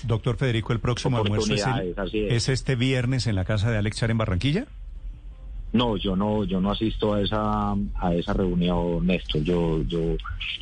doctor 0.06 0.38
Federico, 0.38 0.74
el 0.74 0.80
próximo 0.80 1.18
almuerzo 1.18 1.54
el- 1.54 1.60
es. 1.60 2.48
es 2.48 2.50
este 2.50 2.76
viernes 2.76 3.26
en 3.28 3.36
la 3.36 3.46
casa 3.46 3.72
de 3.72 3.78
Alex 3.78 3.98
Char 3.98 4.12
en 4.12 4.18
Barranquilla. 4.18 4.66
No, 5.74 5.98
yo 5.98 6.16
no, 6.16 6.44
yo 6.44 6.62
no 6.62 6.72
asisto 6.72 7.14
a 7.16 7.22
esa 7.22 7.72
a 7.96 8.14
esa 8.14 8.34
reunión, 8.34 9.06
Néstor. 9.08 9.42
Yo, 9.44 9.82
yo, 9.84 10.16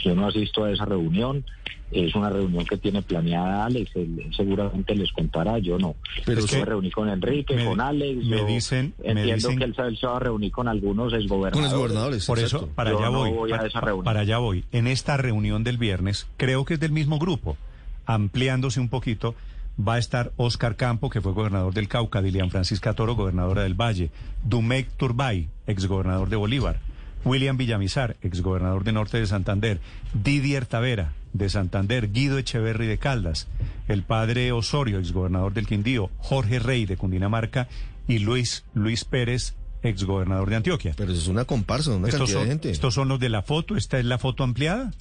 yo 0.04 0.15
no 0.15 0.28
asisto 0.28 0.63
a 0.63 0.71
esa 0.71 0.86
reunión. 0.86 1.43
Es 1.91 2.15
una 2.15 2.30
reunión 2.30 2.65
que 2.65 2.78
tiene 2.78 3.02
planeada 3.02 3.65
Alex. 3.65 3.93
Él, 3.97 4.17
él 4.26 4.34
seguramente 4.34 4.95
les 4.95 5.12
contará. 5.12 5.60
Yo 5.60 5.78
no. 5.78 5.95
Pero 6.26 6.39
yo 6.39 6.45
es 6.45 6.54
me 6.54 6.63
reuní 6.63 6.89
con 6.89 7.10
Enrique, 7.10 7.54
me- 7.54 7.65
con 7.65 7.82
Alex. 7.82 8.26
me 8.26 8.38
yo 8.38 8.45
dicen- 8.45 8.93
me 9.04 9.10
entiendo 9.12 9.36
dicen- 9.50 9.58
que 9.60 9.63
él, 9.65 9.76
se- 9.76 9.82
él 9.82 9.97
se 9.97 10.08
va 10.08 10.15
a 10.15 10.19
reunir 10.19 10.52
con 10.54 10.69
algunos 10.69 11.12
Con 11.12 11.19
exgobernadores. 11.21 11.71
los 11.71 11.78
gobernadores. 11.82 12.26
Por 12.26 12.39
eso, 12.39 12.69
para 12.74 12.91
Yo 12.91 13.00
allá 13.00 13.10
no 13.10 13.17
voy. 13.19 13.32
voy 13.32 13.52
a 13.52 13.58
esa 13.58 13.82
reunión. 13.82 14.06
para 14.06 14.21
allá 14.21 14.38
voy. 14.38 14.63
En 14.71 14.88
esta 14.88 15.17
reunión 15.17 15.65
del 15.65 15.78
viernes, 15.78 16.28
creo 16.38 16.63
que 16.63 16.76
es 16.76 16.80
del 16.80 16.93
mismo 16.93 17.19
grupo, 17.19 17.58
ampliándose 18.06 18.80
un 18.80 18.88
poquito, 18.88 19.36
va 19.79 19.95
a 19.95 19.99
estar 19.99 20.31
Oscar 20.38 20.75
Campo, 20.75 21.10
que 21.10 21.21
fue 21.21 21.34
gobernador 21.34 21.73
del 21.73 21.88
Cauca, 21.88 22.21
Dilian 22.21 22.51
Francisca 22.51 22.93
Toro, 22.93 23.15
gobernadora 23.15 23.63
del 23.63 23.73
Valle, 23.79 24.12
Dumec 24.43 24.89
Turbay, 24.97 25.49
exgobernador 25.67 26.29
de 26.29 26.36
Bolívar, 26.36 26.79
William 27.23 27.57
Villamizar, 27.57 28.17
exgobernador 28.21 28.84
de 28.84 28.91
Norte 28.91 29.17
de 29.19 29.27
Santander, 29.27 29.79
Didier 30.13 30.65
Tavera, 30.65 31.13
de 31.34 31.49
Santander, 31.49 32.12
Guido 32.12 32.38
Echeverry 32.38 32.88
de 32.88 32.97
Caldas, 32.97 33.47
el 33.88 34.03
padre 34.03 34.51
Osorio, 34.51 34.99
exgobernador 34.99 35.53
del 35.53 35.67
Quindío, 35.67 36.10
Jorge 36.17 36.60
Rey 36.60 36.86
de 36.86 36.97
Cundinamarca 36.97 37.67
y 38.07 38.19
Luis, 38.19 38.65
Luis 38.73 39.05
Pérez, 39.05 39.55
exgobernador 39.84 40.49
de 40.49 40.57
Antioquia. 40.57 40.93
Pero 40.97 41.12
eso 41.12 41.21
es 41.21 41.27
una 41.27 41.45
comparsa, 41.45 41.91
una 41.91 42.07
Estos 42.07 42.21
cantidad 42.21 42.39
son, 42.39 42.43
de 42.43 42.51
gente. 42.51 42.69
estos 42.71 42.93
son 42.93 43.07
los 43.07 43.19
de 43.19 43.29
la 43.29 43.41
foto, 43.41 43.77
esta 43.77 43.99
es 43.99 44.05
la 44.05 44.17
foto 44.17 44.43
ampliada. 44.43 44.91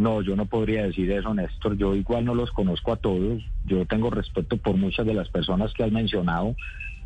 No, 0.00 0.22
yo 0.22 0.34
no 0.34 0.46
podría 0.46 0.84
decir 0.84 1.12
eso, 1.12 1.34
Néstor. 1.34 1.76
Yo 1.76 1.94
igual 1.94 2.24
no 2.24 2.34
los 2.34 2.50
conozco 2.52 2.90
a 2.90 2.96
todos. 2.96 3.42
Yo 3.66 3.84
tengo 3.84 4.08
respeto 4.08 4.56
por 4.56 4.74
muchas 4.74 5.04
de 5.04 5.12
las 5.12 5.28
personas 5.28 5.74
que 5.74 5.84
has 5.84 5.92
mencionado. 5.92 6.56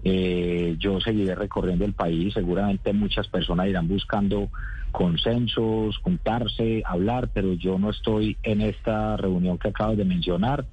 Eh, 0.05 0.77
yo 0.79 1.01
seguiré 1.01 1.35
recorriendo 1.35 1.85
el 1.85 1.93
país. 1.93 2.33
Seguramente 2.35 2.93
muchas 2.93 3.27
personas 3.27 3.67
irán 3.67 3.89
buscando 3.89 4.49
consensos, 4.93 5.99
juntarse, 5.99 6.85
hablar, 6.87 7.31
pero 7.35 7.55
yo 7.55 7.81
no 7.81 7.91
estoy 7.91 8.37
en 8.45 8.61
esta 8.61 9.17
reunión 9.17 9.59
que 9.59 9.71
acabas 9.71 9.97
de 9.97 10.05
mencionar. 10.05 10.65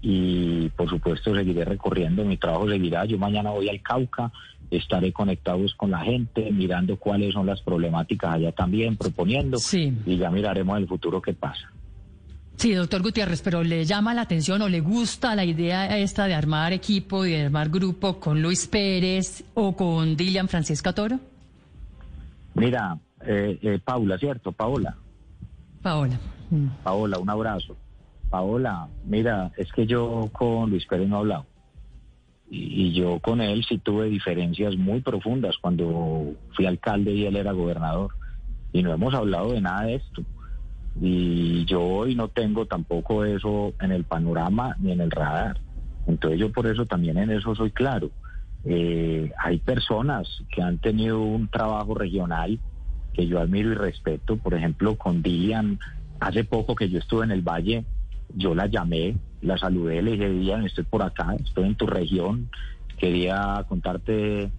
Y 0.00 0.68
por 0.70 0.88
supuesto 0.88 1.34
seguiré 1.34 1.64
recorriendo, 1.64 2.24
mi 2.24 2.36
trabajo 2.36 2.68
seguirá. 2.68 3.04
Yo 3.04 3.18
mañana 3.18 3.50
voy 3.50 3.68
al 3.68 3.82
Cauca, 3.82 4.30
estaré 4.70 5.12
conectados 5.12 5.74
con 5.74 5.90
la 5.90 6.00
gente, 6.00 6.50
mirando 6.52 6.96
cuáles 6.96 7.34
son 7.34 7.46
las 7.46 7.60
problemáticas 7.62 8.34
allá 8.34 8.52
también, 8.52 8.96
proponiendo. 8.96 9.58
Sí. 9.58 9.92
Y 10.06 10.16
ya 10.16 10.30
miraremos 10.30 10.76
en 10.76 10.82
el 10.82 10.88
futuro 10.88 11.20
qué 11.20 11.34
pasa. 11.34 11.72
Sí, 12.58 12.74
doctor 12.74 13.02
Gutiérrez, 13.02 13.40
pero 13.40 13.62
¿le 13.62 13.84
llama 13.84 14.14
la 14.14 14.22
atención 14.22 14.60
o 14.62 14.68
le 14.68 14.80
gusta 14.80 15.36
la 15.36 15.44
idea 15.44 15.96
esta 15.96 16.26
de 16.26 16.34
armar 16.34 16.72
equipo 16.72 17.24
y 17.24 17.30
de 17.30 17.44
armar 17.44 17.68
grupo 17.68 18.18
con 18.18 18.42
Luis 18.42 18.66
Pérez 18.66 19.44
o 19.54 19.76
con 19.76 20.16
Dilian 20.16 20.48
Francisca 20.48 20.92
Toro? 20.92 21.20
Mira, 22.54 22.98
eh, 23.24 23.58
eh, 23.62 23.78
Paula, 23.84 24.18
¿cierto? 24.18 24.50
Paola. 24.50 24.96
Paola. 25.82 26.18
Mm. 26.50 26.66
Paola, 26.82 27.18
un 27.20 27.30
abrazo. 27.30 27.76
Paola, 28.30 28.88
mira, 29.04 29.52
es 29.56 29.72
que 29.72 29.86
yo 29.86 30.28
con 30.32 30.70
Luis 30.70 30.86
Pérez 30.86 31.08
no 31.08 31.16
he 31.16 31.18
hablado. 31.20 31.46
Y, 32.50 32.92
yo 32.92 33.20
con 33.20 33.40
él 33.42 33.64
sí 33.68 33.78
tuve 33.78 34.06
diferencias 34.06 34.76
muy 34.76 35.00
profundas 35.00 35.56
cuando 35.58 36.34
fui 36.54 36.64
alcalde 36.64 37.12
y 37.12 37.26
él 37.26 37.36
era 37.36 37.52
gobernador. 37.52 38.12
Y 38.72 38.82
no 38.82 38.92
hemos 38.92 39.14
hablado 39.14 39.52
de 39.52 39.60
nada 39.60 39.82
de 39.82 39.96
esto. 39.96 40.22
Y 41.00 41.64
yo 41.66 41.82
hoy 41.82 42.14
no 42.14 42.28
tengo 42.28 42.66
tampoco 42.66 43.24
eso 43.24 43.74
en 43.80 43.92
el 43.92 44.04
panorama 44.04 44.76
ni 44.80 44.92
en 44.92 45.00
el 45.00 45.10
radar. 45.10 45.60
Entonces 46.06 46.40
yo 46.40 46.50
por 46.50 46.66
eso 46.66 46.86
también 46.86 47.18
en 47.18 47.30
eso 47.30 47.54
soy 47.54 47.70
claro. 47.70 48.10
Eh, 48.64 49.30
hay 49.38 49.58
personas 49.58 50.26
que 50.50 50.62
han 50.62 50.78
tenido 50.78 51.20
un 51.20 51.48
trabajo 51.48 51.94
regional 51.94 52.58
que 53.12 53.26
yo 53.26 53.40
admiro 53.40 53.72
y 53.72 53.74
respeto. 53.74 54.36
Por 54.36 54.54
ejemplo, 54.54 54.96
con 54.96 55.22
Dilian, 55.22 55.78
hace 56.18 56.44
poco 56.44 56.74
que 56.74 56.88
yo 56.88 56.98
estuve 56.98 57.24
en 57.24 57.30
el 57.30 57.42
Valle, 57.42 57.84
yo 58.34 58.54
la 58.54 58.66
llamé, 58.66 59.16
la 59.42 59.58
saludé, 59.58 60.02
le 60.02 60.12
dije, 60.12 60.28
Dilian, 60.28 60.64
estoy 60.64 60.84
por 60.84 61.02
acá, 61.02 61.34
estoy 61.34 61.66
en 61.66 61.74
tu 61.74 61.86
región, 61.86 62.50
quería 62.98 63.64
contarte 63.68 64.42
eh, 64.42 64.50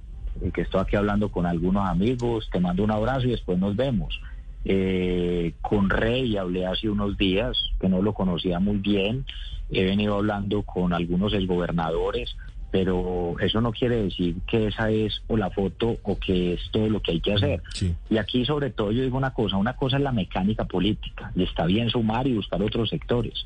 que 0.53 0.61
estoy 0.61 0.81
aquí 0.81 0.95
hablando 0.95 1.29
con 1.29 1.45
algunos 1.45 1.87
amigos, 1.87 2.49
te 2.51 2.59
mando 2.59 2.83
un 2.83 2.91
abrazo 2.91 3.27
y 3.27 3.31
después 3.31 3.57
nos 3.59 3.75
vemos. 3.75 4.19
Eh, 4.65 5.53
con 5.61 5.89
Rey 5.89 6.35
hablé 6.37 6.65
hace 6.65 6.89
unos 6.89 7.17
días, 7.17 7.57
que 7.79 7.89
no 7.89 8.01
lo 8.01 8.13
conocía 8.13 8.59
muy 8.59 8.77
bien, 8.77 9.25
he 9.69 9.83
venido 9.83 10.15
hablando 10.15 10.63
con 10.63 10.93
algunos 10.93 11.33
exgobernadores, 11.33 12.35
pero 12.71 13.35
eso 13.39 13.61
no 13.61 13.71
quiere 13.71 14.03
decir 14.03 14.35
que 14.47 14.67
esa 14.67 14.91
es 14.91 15.21
o 15.27 15.37
la 15.37 15.49
foto 15.49 15.97
o 16.03 16.17
que 16.19 16.53
es 16.53 16.61
todo 16.71 16.87
lo 16.89 17.01
que 17.01 17.13
hay 17.13 17.21
que 17.21 17.33
hacer. 17.33 17.61
Sí. 17.73 17.95
Y 18.09 18.17
aquí 18.17 18.45
sobre 18.45 18.69
todo 18.69 18.91
yo 18.91 19.03
digo 19.03 19.17
una 19.17 19.33
cosa, 19.33 19.57
una 19.57 19.75
cosa 19.75 19.97
es 19.97 20.03
la 20.03 20.11
mecánica 20.11 20.65
política, 20.65 21.31
y 21.35 21.43
está 21.43 21.65
bien 21.65 21.89
sumar 21.89 22.27
y 22.27 22.35
buscar 22.35 22.61
otros 22.61 22.89
sectores, 22.89 23.45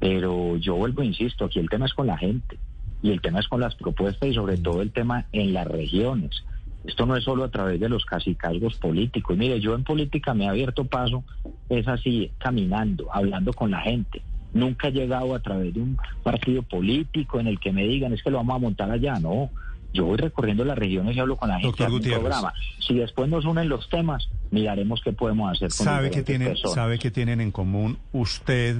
pero 0.00 0.56
yo 0.56 0.74
vuelvo, 0.76 1.02
insisto, 1.02 1.44
aquí 1.44 1.58
el 1.58 1.68
tema 1.68 1.86
es 1.86 1.94
con 1.94 2.06
la 2.06 2.16
gente, 2.16 2.58
y 3.02 3.10
el 3.10 3.20
tema 3.20 3.40
es 3.40 3.48
con 3.48 3.60
las 3.60 3.74
propuestas 3.74 4.28
y 4.28 4.34
sobre 4.34 4.56
todo 4.56 4.80
el 4.80 4.92
tema 4.92 5.26
en 5.32 5.52
las 5.52 5.66
regiones. 5.66 6.44
Esto 6.84 7.06
no 7.06 7.16
es 7.16 7.24
solo 7.24 7.44
a 7.44 7.50
través 7.50 7.78
de 7.78 7.88
los 7.88 8.04
casicazgos 8.04 8.74
políticos. 8.76 9.36
Mire, 9.36 9.60
yo 9.60 9.74
en 9.74 9.84
política 9.84 10.34
me 10.34 10.44
he 10.44 10.48
abierto 10.48 10.84
paso, 10.84 11.22
es 11.68 11.86
así, 11.86 12.32
caminando, 12.38 13.06
hablando 13.12 13.52
con 13.52 13.70
la 13.70 13.80
gente. 13.80 14.22
Nunca 14.54 14.88
he 14.88 14.92
llegado 14.92 15.34
a 15.34 15.40
través 15.40 15.72
de 15.74 15.80
un 15.80 15.98
partido 16.22 16.62
político 16.62 17.40
en 17.40 17.46
el 17.46 17.58
que 17.58 17.72
me 17.72 17.86
digan 17.86 18.12
es 18.12 18.22
que 18.22 18.30
lo 18.30 18.38
vamos 18.38 18.56
a 18.56 18.58
montar 18.58 18.90
allá. 18.90 19.18
No, 19.18 19.50
yo 19.92 20.06
voy 20.06 20.16
recorriendo 20.16 20.64
las 20.64 20.78
regiones 20.78 21.16
y 21.16 21.20
hablo 21.20 21.36
con 21.36 21.48
la 21.48 21.60
gente 21.60 21.86
Gutiérrez. 21.86 22.20
programa. 22.20 22.52
Si 22.80 22.94
después 22.94 23.28
nos 23.28 23.44
unen 23.44 23.68
los 23.68 23.88
temas, 23.88 24.28
miraremos 24.50 25.00
qué 25.02 25.12
podemos 25.12 25.52
hacer 25.52 25.68
con 25.68 25.84
¿Sabe 25.84 26.10
que, 26.10 26.22
tienen, 26.22 26.48
personas. 26.48 26.74
¿Sabe 26.74 26.98
que 26.98 27.10
tienen 27.10 27.40
en 27.40 27.50
común 27.50 27.98
usted, 28.12 28.76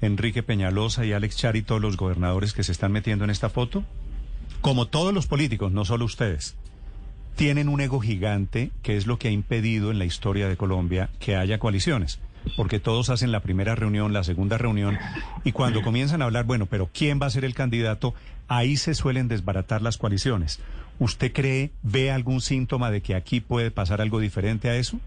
Enrique 0.00 0.42
Peñalosa 0.42 1.04
y 1.04 1.12
Alex 1.12 1.36
Char 1.36 1.56
y 1.56 1.62
todos 1.62 1.80
los 1.80 1.96
gobernadores 1.96 2.52
que 2.52 2.64
se 2.64 2.72
están 2.72 2.92
metiendo 2.92 3.24
en 3.24 3.30
esta 3.30 3.48
foto? 3.50 3.84
Como 4.60 4.86
todos 4.86 5.14
los 5.14 5.26
políticos, 5.26 5.72
no 5.72 5.84
solo 5.84 6.04
ustedes. 6.04 6.56
Tienen 7.36 7.68
un 7.68 7.80
ego 7.80 8.00
gigante 8.00 8.70
que 8.82 8.96
es 8.96 9.06
lo 9.06 9.18
que 9.18 9.28
ha 9.28 9.30
impedido 9.30 9.90
en 9.90 9.98
la 9.98 10.04
historia 10.04 10.48
de 10.48 10.56
Colombia 10.56 11.08
que 11.18 11.36
haya 11.36 11.58
coaliciones. 11.58 12.20
Porque 12.56 12.80
todos 12.80 13.08
hacen 13.10 13.32
la 13.32 13.40
primera 13.40 13.74
reunión, 13.74 14.12
la 14.12 14.24
segunda 14.24 14.58
reunión, 14.58 14.98
y 15.44 15.52
cuando 15.52 15.82
comienzan 15.82 16.22
a 16.22 16.26
hablar, 16.26 16.44
bueno, 16.44 16.66
pero 16.66 16.88
¿quién 16.92 17.18
va 17.20 17.26
a 17.26 17.30
ser 17.30 17.44
el 17.44 17.54
candidato? 17.54 18.14
Ahí 18.48 18.76
se 18.76 18.94
suelen 18.94 19.28
desbaratar 19.28 19.82
las 19.82 19.96
coaliciones. 19.98 20.60
¿Usted 20.98 21.32
cree, 21.32 21.70
ve 21.82 22.10
algún 22.10 22.40
síntoma 22.40 22.90
de 22.90 23.00
que 23.00 23.14
aquí 23.14 23.40
puede 23.40 23.70
pasar 23.70 24.00
algo 24.00 24.20
diferente 24.20 24.68
a 24.68 24.76
eso? 24.76 24.98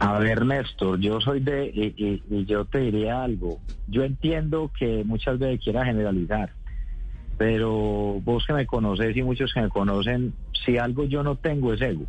A 0.00 0.18
ver, 0.18 0.44
Néstor, 0.46 0.98
yo 1.00 1.20
soy 1.20 1.40
de, 1.40 1.66
y, 1.74 1.94
y- 1.96 2.22
y 2.30 2.44
yo 2.46 2.64
te 2.64 2.78
diría 2.78 3.22
algo. 3.22 3.58
Yo 3.86 4.02
entiendo 4.04 4.70
que 4.78 5.02
muchas 5.04 5.38
veces 5.38 5.60
quiera 5.62 5.84
generalizar, 5.84 6.50
pero 7.36 8.20
vos 8.22 8.44
que 8.46 8.52
me 8.52 8.66
conoces 8.66 9.16
y 9.16 9.22
muchos 9.22 9.52
que 9.52 9.60
me 9.62 9.68
conocen, 9.68 10.32
si 10.64 10.78
algo 10.78 11.04
yo 11.04 11.22
no 11.22 11.36
tengo 11.36 11.72
es 11.74 11.80
ego. 11.80 12.04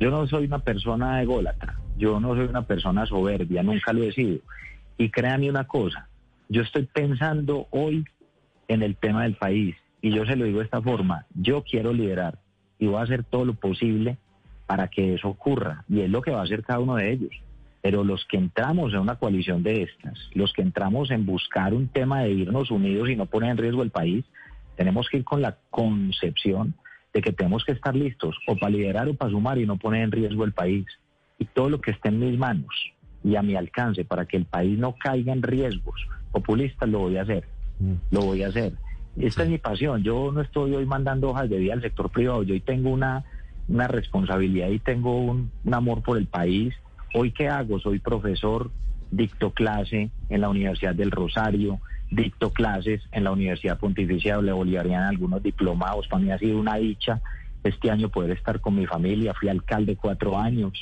Yo 0.00 0.10
no 0.10 0.26
soy 0.26 0.46
una 0.46 0.60
persona 0.60 1.20
ególatra, 1.20 1.78
yo 1.98 2.18
no 2.20 2.34
soy 2.34 2.46
una 2.46 2.62
persona 2.62 3.04
soberbia, 3.04 3.62
nunca 3.62 3.92
lo 3.92 4.02
he 4.02 4.12
sido. 4.12 4.38
Y 4.96 5.10
créanme 5.10 5.50
una 5.50 5.66
cosa, 5.66 6.08
yo 6.48 6.62
estoy 6.62 6.86
pensando 6.86 7.66
hoy 7.70 8.06
en 8.68 8.82
el 8.82 8.96
tema 8.96 9.24
del 9.24 9.34
país 9.34 9.76
y 10.00 10.10
yo 10.10 10.24
se 10.24 10.36
lo 10.36 10.46
digo 10.46 10.60
de 10.60 10.64
esta 10.64 10.80
forma, 10.80 11.26
yo 11.34 11.62
quiero 11.62 11.92
liderar 11.92 12.38
y 12.78 12.86
voy 12.86 12.96
a 12.96 13.02
hacer 13.02 13.24
todo 13.24 13.44
lo 13.44 13.52
posible 13.52 14.16
para 14.66 14.88
que 14.88 15.14
eso 15.14 15.28
ocurra 15.28 15.84
y 15.86 16.00
es 16.00 16.08
lo 16.08 16.22
que 16.22 16.30
va 16.30 16.40
a 16.40 16.44
hacer 16.44 16.64
cada 16.64 16.80
uno 16.80 16.96
de 16.96 17.12
ellos. 17.12 17.32
Pero 17.82 18.02
los 18.02 18.24
que 18.24 18.38
entramos 18.38 18.94
en 18.94 19.00
una 19.00 19.16
coalición 19.16 19.62
de 19.62 19.82
estas, 19.82 20.18
los 20.32 20.54
que 20.54 20.62
entramos 20.62 21.10
en 21.10 21.26
buscar 21.26 21.74
un 21.74 21.88
tema 21.88 22.22
de 22.22 22.30
irnos 22.30 22.70
unidos 22.70 23.10
y 23.10 23.16
no 23.16 23.26
poner 23.26 23.50
en 23.50 23.58
riesgo 23.58 23.82
el 23.82 23.90
país, 23.90 24.24
tenemos 24.76 25.10
que 25.10 25.18
ir 25.18 25.24
con 25.24 25.42
la 25.42 25.58
concepción 25.68 26.74
de 27.12 27.22
que 27.22 27.32
tenemos 27.32 27.64
que 27.64 27.72
estar 27.72 27.94
listos 27.94 28.36
o 28.46 28.56
para 28.56 28.70
liderar 28.70 29.08
o 29.08 29.14
para 29.14 29.30
sumar 29.30 29.58
y 29.58 29.66
no 29.66 29.76
poner 29.76 30.02
en 30.02 30.12
riesgo 30.12 30.44
el 30.44 30.52
país. 30.52 30.86
Y 31.38 31.46
todo 31.46 31.70
lo 31.70 31.80
que 31.80 31.90
esté 31.90 32.08
en 32.08 32.20
mis 32.20 32.38
manos 32.38 32.74
y 33.24 33.36
a 33.36 33.42
mi 33.42 33.54
alcance 33.56 34.04
para 34.04 34.26
que 34.26 34.36
el 34.36 34.44
país 34.44 34.78
no 34.78 34.94
caiga 34.96 35.32
en 35.32 35.42
riesgos 35.42 36.06
populistas 36.30 36.88
lo 36.88 37.00
voy 37.00 37.16
a 37.16 37.22
hacer. 37.22 37.44
Lo 38.10 38.20
voy 38.22 38.42
a 38.42 38.48
hacer. 38.48 38.74
Esta 39.16 39.42
es 39.42 39.48
mi 39.48 39.58
pasión. 39.58 40.02
Yo 40.02 40.30
no 40.32 40.40
estoy 40.40 40.74
hoy 40.74 40.86
mandando 40.86 41.30
hojas 41.30 41.48
de 41.48 41.58
vida 41.58 41.72
al 41.72 41.82
sector 41.82 42.10
privado. 42.10 42.42
Yo 42.42 42.54
hoy 42.54 42.60
tengo 42.60 42.90
una, 42.90 43.24
una 43.68 43.88
responsabilidad 43.88 44.68
y 44.68 44.78
tengo 44.78 45.18
un, 45.18 45.50
un 45.64 45.74
amor 45.74 46.02
por 46.02 46.18
el 46.18 46.26
país. 46.26 46.74
Hoy, 47.14 47.32
¿qué 47.32 47.48
hago? 47.48 47.80
Soy 47.80 47.98
profesor, 47.98 48.70
dicto 49.10 49.52
clase 49.52 50.10
en 50.28 50.40
la 50.40 50.48
Universidad 50.48 50.94
del 50.94 51.10
Rosario, 51.10 51.80
dicto 52.10 52.50
clases 52.50 53.02
en 53.12 53.24
la 53.24 53.32
Universidad 53.32 53.78
Pontificia 53.78 54.38
Bolivariana, 54.38 55.08
algunos 55.08 55.42
diplomados. 55.42 56.08
Para 56.08 56.22
mí 56.22 56.30
ha 56.30 56.38
sido 56.38 56.58
una 56.58 56.76
dicha 56.76 57.20
este 57.62 57.90
año 57.90 58.08
poder 58.08 58.32
estar 58.32 58.60
con 58.60 58.74
mi 58.74 58.86
familia. 58.86 59.34
Fui 59.34 59.48
alcalde 59.48 59.96
cuatro 59.96 60.38
años 60.38 60.72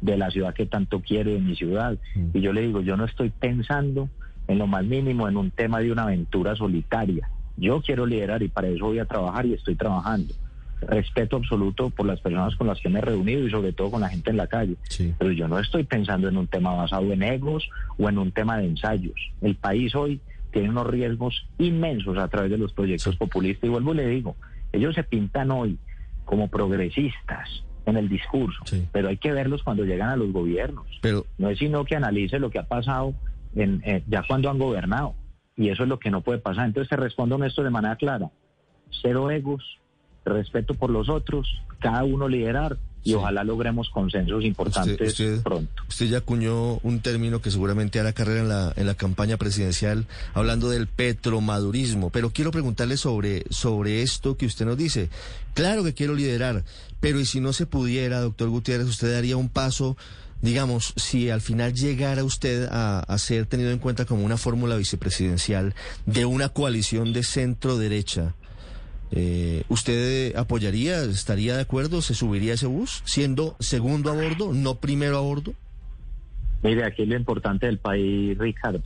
de 0.00 0.16
la 0.16 0.30
ciudad 0.30 0.54
que 0.54 0.66
tanto 0.66 1.00
quiero, 1.00 1.30
de 1.30 1.40
mi 1.40 1.54
ciudad. 1.54 1.96
Y 2.32 2.40
yo 2.40 2.52
le 2.52 2.62
digo, 2.62 2.80
yo 2.80 2.96
no 2.96 3.04
estoy 3.04 3.30
pensando 3.30 4.08
en 4.48 4.58
lo 4.58 4.66
más 4.66 4.84
mínimo 4.84 5.28
en 5.28 5.36
un 5.36 5.50
tema 5.50 5.80
de 5.80 5.92
una 5.92 6.04
aventura 6.04 6.56
solitaria. 6.56 7.28
Yo 7.56 7.80
quiero 7.82 8.06
liderar 8.06 8.42
y 8.42 8.48
para 8.48 8.68
eso 8.68 8.86
voy 8.86 8.98
a 8.98 9.04
trabajar 9.04 9.46
y 9.46 9.54
estoy 9.54 9.76
trabajando. 9.76 10.34
Respeto 10.80 11.36
absoluto 11.36 11.90
por 11.90 12.06
las 12.06 12.20
personas 12.20 12.56
con 12.56 12.66
las 12.66 12.80
que 12.80 12.88
me 12.88 12.98
he 12.98 13.02
reunido 13.02 13.46
y 13.46 13.50
sobre 13.50 13.72
todo 13.72 13.92
con 13.92 14.00
la 14.00 14.08
gente 14.08 14.30
en 14.30 14.36
la 14.36 14.48
calle. 14.48 14.76
Sí. 14.88 15.14
Pero 15.16 15.30
yo 15.30 15.46
no 15.46 15.60
estoy 15.60 15.84
pensando 15.84 16.28
en 16.28 16.36
un 16.36 16.48
tema 16.48 16.74
basado 16.74 17.12
en 17.12 17.22
egos 17.22 17.68
o 17.98 18.08
en 18.08 18.18
un 18.18 18.32
tema 18.32 18.58
de 18.58 18.66
ensayos. 18.66 19.14
El 19.40 19.54
país 19.54 19.94
hoy 19.94 20.20
tiene 20.52 20.70
unos 20.70 20.86
riesgos 20.86 21.46
inmensos 21.58 22.16
a 22.18 22.28
través 22.28 22.50
de 22.50 22.58
los 22.58 22.72
proyectos 22.72 23.16
populistas 23.16 23.64
y 23.64 23.68
vuelvo 23.70 23.92
y 23.94 23.96
le 23.96 24.06
digo, 24.08 24.36
ellos 24.72 24.94
se 24.94 25.02
pintan 25.02 25.50
hoy 25.50 25.78
como 26.24 26.48
progresistas 26.48 27.48
en 27.86 27.96
el 27.96 28.08
discurso, 28.08 28.60
Sí. 28.64 28.86
pero 28.92 29.08
hay 29.08 29.16
que 29.16 29.32
verlos 29.32 29.62
cuando 29.64 29.84
llegan 29.84 30.10
a 30.10 30.16
los 30.16 30.30
gobiernos. 30.32 30.86
Pero 31.00 31.26
No 31.38 31.48
es 31.50 31.58
sino 31.58 31.84
que 31.84 31.96
analice 31.96 32.38
lo 32.38 32.50
que 32.50 32.58
ha 32.60 32.68
pasado 32.68 33.14
en, 33.56 33.82
eh, 33.84 34.04
ya 34.06 34.22
cuando 34.26 34.48
han 34.50 34.58
gobernado. 34.58 35.14
Y 35.56 35.68
eso 35.68 35.82
es 35.82 35.88
lo 35.88 35.98
que 35.98 36.10
no 36.10 36.20
puede 36.22 36.38
pasar. 36.38 36.66
Entonces 36.66 36.88
te 36.88 36.96
respondo 36.96 37.42
esto 37.44 37.62
de 37.62 37.70
manera 37.70 37.96
clara. 37.96 38.30
Cero 39.02 39.30
egos, 39.30 39.80
respeto 40.24 40.74
por 40.74 40.90
los 40.90 41.08
otros, 41.08 41.60
cada 41.80 42.04
uno 42.04 42.28
liderar 42.28 42.76
y 43.04 43.10
Sí. 43.10 43.14
ojalá 43.14 43.42
logremos 43.44 43.88
consensos 43.90 44.44
importantes 44.44 44.92
usted, 44.92 45.06
usted, 45.32 45.42
pronto. 45.42 45.82
usted 45.88 46.06
ya 46.06 46.18
acuñó 46.18 46.78
un 46.84 47.00
término 47.00 47.40
que 47.42 47.50
seguramente 47.50 47.98
hará 47.98 48.12
carrera 48.12 48.40
en 48.42 48.48
la, 48.48 48.72
en 48.76 48.86
la 48.86 48.94
campaña 48.94 49.36
presidencial, 49.36 50.06
hablando 50.34 50.70
del 50.70 50.86
petromadurismo. 50.86 52.10
Pero 52.10 52.30
quiero 52.30 52.50
preguntarle 52.50 52.96
sobre, 52.96 53.44
sobre 53.50 54.02
esto 54.02 54.36
que 54.36 54.46
usted 54.46 54.66
nos 54.66 54.76
dice. 54.76 55.08
Claro 55.54 55.82
que 55.84 55.94
quiero 55.94 56.14
liderar, 56.14 56.64
pero 57.00 57.18
¿y 57.20 57.26
si 57.26 57.40
no 57.40 57.52
se 57.52 57.66
pudiera, 57.66 58.20
doctor 58.20 58.48
Gutiérrez, 58.48 58.86
usted 58.86 59.12
daría 59.12 59.36
un 59.36 59.48
paso, 59.48 59.96
digamos, 60.40 60.94
si 60.96 61.28
al 61.30 61.40
final 61.40 61.74
llegara 61.74 62.24
usted 62.24 62.68
a, 62.70 63.00
a 63.00 63.18
ser 63.18 63.46
tenido 63.46 63.70
en 63.70 63.78
cuenta 63.78 64.04
como 64.04 64.24
una 64.24 64.36
fórmula 64.36 64.76
vicepresidencial 64.76 65.74
de 66.06 66.24
una 66.24 66.48
coalición 66.50 67.12
de 67.12 67.22
centro-derecha? 67.22 68.34
Eh, 69.14 69.64
¿Usted 69.68 70.34
apoyaría, 70.36 71.02
estaría 71.04 71.54
de 71.54 71.62
acuerdo, 71.62 72.00
se 72.00 72.14
subiría 72.14 72.52
a 72.52 72.54
ese 72.54 72.66
bus 72.66 73.02
siendo 73.04 73.56
segundo 73.60 74.10
a 74.10 74.14
bordo, 74.14 74.54
no 74.54 74.76
primero 74.76 75.18
a 75.18 75.20
bordo? 75.20 75.52
Mire, 76.62 76.84
aquí 76.84 77.04
lo 77.04 77.16
importante 77.16 77.66
del 77.66 77.78
país, 77.78 78.38
Ricardo. 78.38 78.82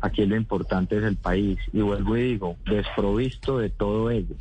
Aquí 0.00 0.24
lo 0.26 0.36
importante 0.36 0.98
es 0.98 1.02
el 1.02 1.16
país. 1.16 1.58
Y 1.72 1.80
vuelvo 1.80 2.16
y 2.16 2.22
digo, 2.22 2.56
desprovisto 2.66 3.58
de 3.58 3.70
todo 3.70 4.10
ello. 4.10 4.36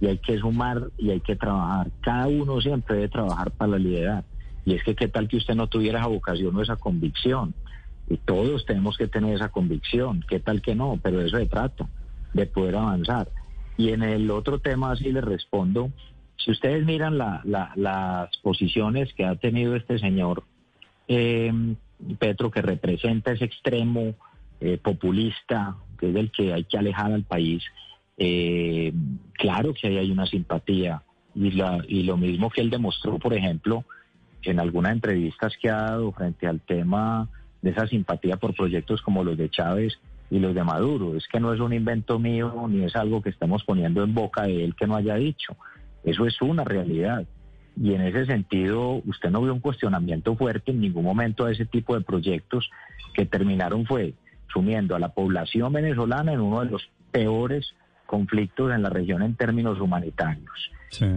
Y 0.00 0.06
hay 0.06 0.18
que 0.18 0.38
sumar 0.38 0.88
y 0.98 1.10
hay 1.10 1.20
que 1.20 1.36
trabajar. 1.36 1.90
Cada 2.02 2.26
uno 2.26 2.60
siempre 2.60 2.96
debe 2.96 3.08
trabajar 3.08 3.50
para 3.52 3.72
la 3.72 3.78
liderar. 3.78 4.24
Y 4.66 4.74
es 4.74 4.84
que 4.84 4.94
qué 4.94 5.08
tal 5.08 5.28
que 5.28 5.38
usted 5.38 5.54
no 5.54 5.68
tuviera 5.68 6.00
esa 6.00 6.08
vocación 6.08 6.54
o 6.54 6.62
esa 6.62 6.76
convicción. 6.76 7.54
Y 8.08 8.18
todos 8.18 8.66
tenemos 8.66 8.98
que 8.98 9.06
tener 9.06 9.34
esa 9.36 9.48
convicción. 9.48 10.22
¿Qué 10.28 10.40
tal 10.40 10.60
que 10.60 10.74
no? 10.74 10.98
Pero 11.02 11.22
eso 11.22 11.38
se 11.38 11.46
trata, 11.46 11.88
de 12.34 12.46
poder 12.46 12.76
avanzar. 12.76 13.28
Y 13.80 13.94
en 13.94 14.02
el 14.02 14.30
otro 14.30 14.58
tema, 14.58 14.92
así 14.92 15.10
le 15.10 15.22
respondo, 15.22 15.90
si 16.36 16.50
ustedes 16.50 16.84
miran 16.84 17.16
las 17.16 18.36
posiciones 18.42 19.10
que 19.14 19.24
ha 19.24 19.36
tenido 19.36 19.74
este 19.74 19.98
señor 19.98 20.44
eh, 21.08 21.50
Petro, 22.18 22.50
que 22.50 22.60
representa 22.60 23.32
ese 23.32 23.46
extremo 23.46 24.16
eh, 24.60 24.76
populista, 24.76 25.76
que 25.98 26.10
es 26.10 26.16
el 26.16 26.30
que 26.30 26.52
hay 26.52 26.64
que 26.64 26.76
alejar 26.76 27.10
al 27.10 27.22
país, 27.22 27.64
eh, 28.18 28.92
claro 29.32 29.72
que 29.72 29.86
ahí 29.86 29.96
hay 29.96 30.10
una 30.10 30.26
simpatía. 30.26 31.02
Y, 31.34 31.52
la, 31.52 31.82
y 31.88 32.02
lo 32.02 32.18
mismo 32.18 32.50
que 32.50 32.60
él 32.60 32.68
demostró, 32.68 33.18
por 33.18 33.32
ejemplo, 33.32 33.86
en 34.42 34.60
algunas 34.60 34.92
entrevistas 34.92 35.54
que 35.56 35.70
ha 35.70 35.80
dado 35.92 36.12
frente 36.12 36.46
al 36.46 36.60
tema 36.60 37.30
de 37.62 37.70
esa 37.70 37.86
simpatía 37.86 38.36
por 38.36 38.54
proyectos 38.54 39.00
como 39.00 39.24
los 39.24 39.38
de 39.38 39.48
Chávez 39.48 39.98
y 40.30 40.38
los 40.38 40.54
de 40.54 40.64
Maduro. 40.64 41.16
Es 41.16 41.26
que 41.28 41.40
no 41.40 41.52
es 41.52 41.60
un 41.60 41.72
invento 41.72 42.18
mío 42.18 42.66
ni 42.68 42.84
es 42.84 42.94
algo 42.96 43.20
que 43.20 43.30
estamos 43.30 43.64
poniendo 43.64 44.02
en 44.02 44.14
boca 44.14 44.44
de 44.44 44.64
él 44.64 44.74
que 44.74 44.86
no 44.86 44.96
haya 44.96 45.16
dicho. 45.16 45.56
Eso 46.04 46.26
es 46.26 46.40
una 46.40 46.64
realidad. 46.64 47.24
Y 47.80 47.94
en 47.94 48.02
ese 48.02 48.26
sentido, 48.26 49.02
usted 49.06 49.30
no 49.30 49.42
vio 49.42 49.52
un 49.52 49.60
cuestionamiento 49.60 50.36
fuerte 50.36 50.70
en 50.70 50.80
ningún 50.80 51.04
momento 51.04 51.44
a 51.44 51.52
ese 51.52 51.66
tipo 51.66 51.94
de 51.94 52.02
proyectos 52.02 52.70
que 53.14 53.26
terminaron 53.26 53.86
fue 53.86 54.14
sumiendo 54.52 54.96
a 54.96 54.98
la 54.98 55.10
población 55.10 55.72
venezolana 55.72 56.32
en 56.32 56.40
uno 56.40 56.60
de 56.60 56.70
los 56.70 56.88
peores 57.10 57.74
conflictos 58.06 58.72
en 58.72 58.82
la 58.82 58.90
región 58.90 59.22
en 59.22 59.36
términos 59.36 59.80
humanitarios. 59.80 60.70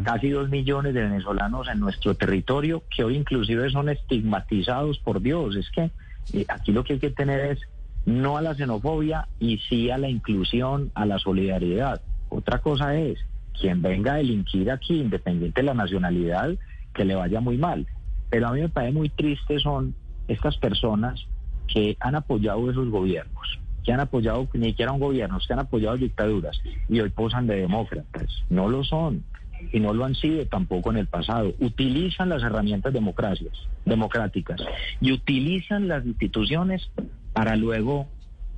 Casi 0.03 0.29
dos 0.29 0.49
millones 0.49 0.93
de 0.93 1.01
venezolanos 1.01 1.67
en 1.67 1.79
nuestro 1.79 2.13
territorio 2.13 2.83
que 2.95 3.03
hoy 3.03 3.17
inclusive 3.17 3.71
son 3.71 3.89
estigmatizados 3.89 4.99
por 4.99 5.19
Dios. 5.19 5.55
Es 5.55 5.67
que 5.71 5.89
eh, 6.33 6.45
aquí 6.47 6.71
lo 6.71 6.83
que 6.83 6.93
hay 6.93 6.99
que 6.99 7.09
tener 7.09 7.39
es 7.53 7.59
no 8.05 8.37
a 8.37 8.41
la 8.41 8.55
xenofobia 8.55 9.27
y 9.39 9.57
sí 9.69 9.89
a 9.89 9.97
la 9.97 10.09
inclusión, 10.09 10.91
a 10.93 11.05
la 11.05 11.19
solidaridad. 11.19 12.01
Otra 12.29 12.59
cosa 12.59 12.95
es, 12.95 13.19
quien 13.59 13.81
venga 13.81 14.13
a 14.13 14.17
delinquir 14.17 14.71
aquí, 14.71 14.99
independiente 14.99 15.61
de 15.61 15.67
la 15.67 15.73
nacionalidad, 15.73 16.55
que 16.93 17.05
le 17.05 17.15
vaya 17.15 17.39
muy 17.39 17.57
mal. 17.57 17.87
Pero 18.29 18.47
a 18.47 18.51
mí 18.51 18.61
me 18.61 18.69
parece 18.69 18.93
muy 18.93 19.09
triste 19.09 19.59
son 19.59 19.95
estas 20.27 20.57
personas 20.57 21.25
que 21.67 21.97
han 21.99 22.15
apoyado 22.15 22.69
esos 22.69 22.89
gobiernos, 22.89 23.59
que 23.83 23.93
han 23.93 23.99
apoyado 23.99 24.47
ni 24.53 24.69
siquiera 24.69 24.91
un 24.91 24.99
gobierno, 24.99 25.39
que 25.45 25.53
han 25.53 25.59
apoyado 25.59 25.97
dictaduras 25.97 26.59
y 26.89 26.99
hoy 26.99 27.09
posan 27.09 27.47
de 27.47 27.57
demócratas. 27.57 28.27
No 28.49 28.69
lo 28.69 28.83
son 28.83 29.23
y 29.71 29.79
no 29.79 29.93
lo 29.93 30.05
han 30.05 30.15
sido 30.15 30.45
tampoco 30.47 30.91
en 30.91 30.97
el 30.97 31.07
pasado. 31.07 31.53
Utilizan 31.59 32.29
las 32.29 32.43
herramientas 32.43 32.93
democracias, 32.93 33.53
democráticas 33.85 34.61
y 34.99 35.11
utilizan 35.11 35.87
las 35.87 36.05
instituciones 36.05 36.89
para 37.33 37.55
luego, 37.55 38.07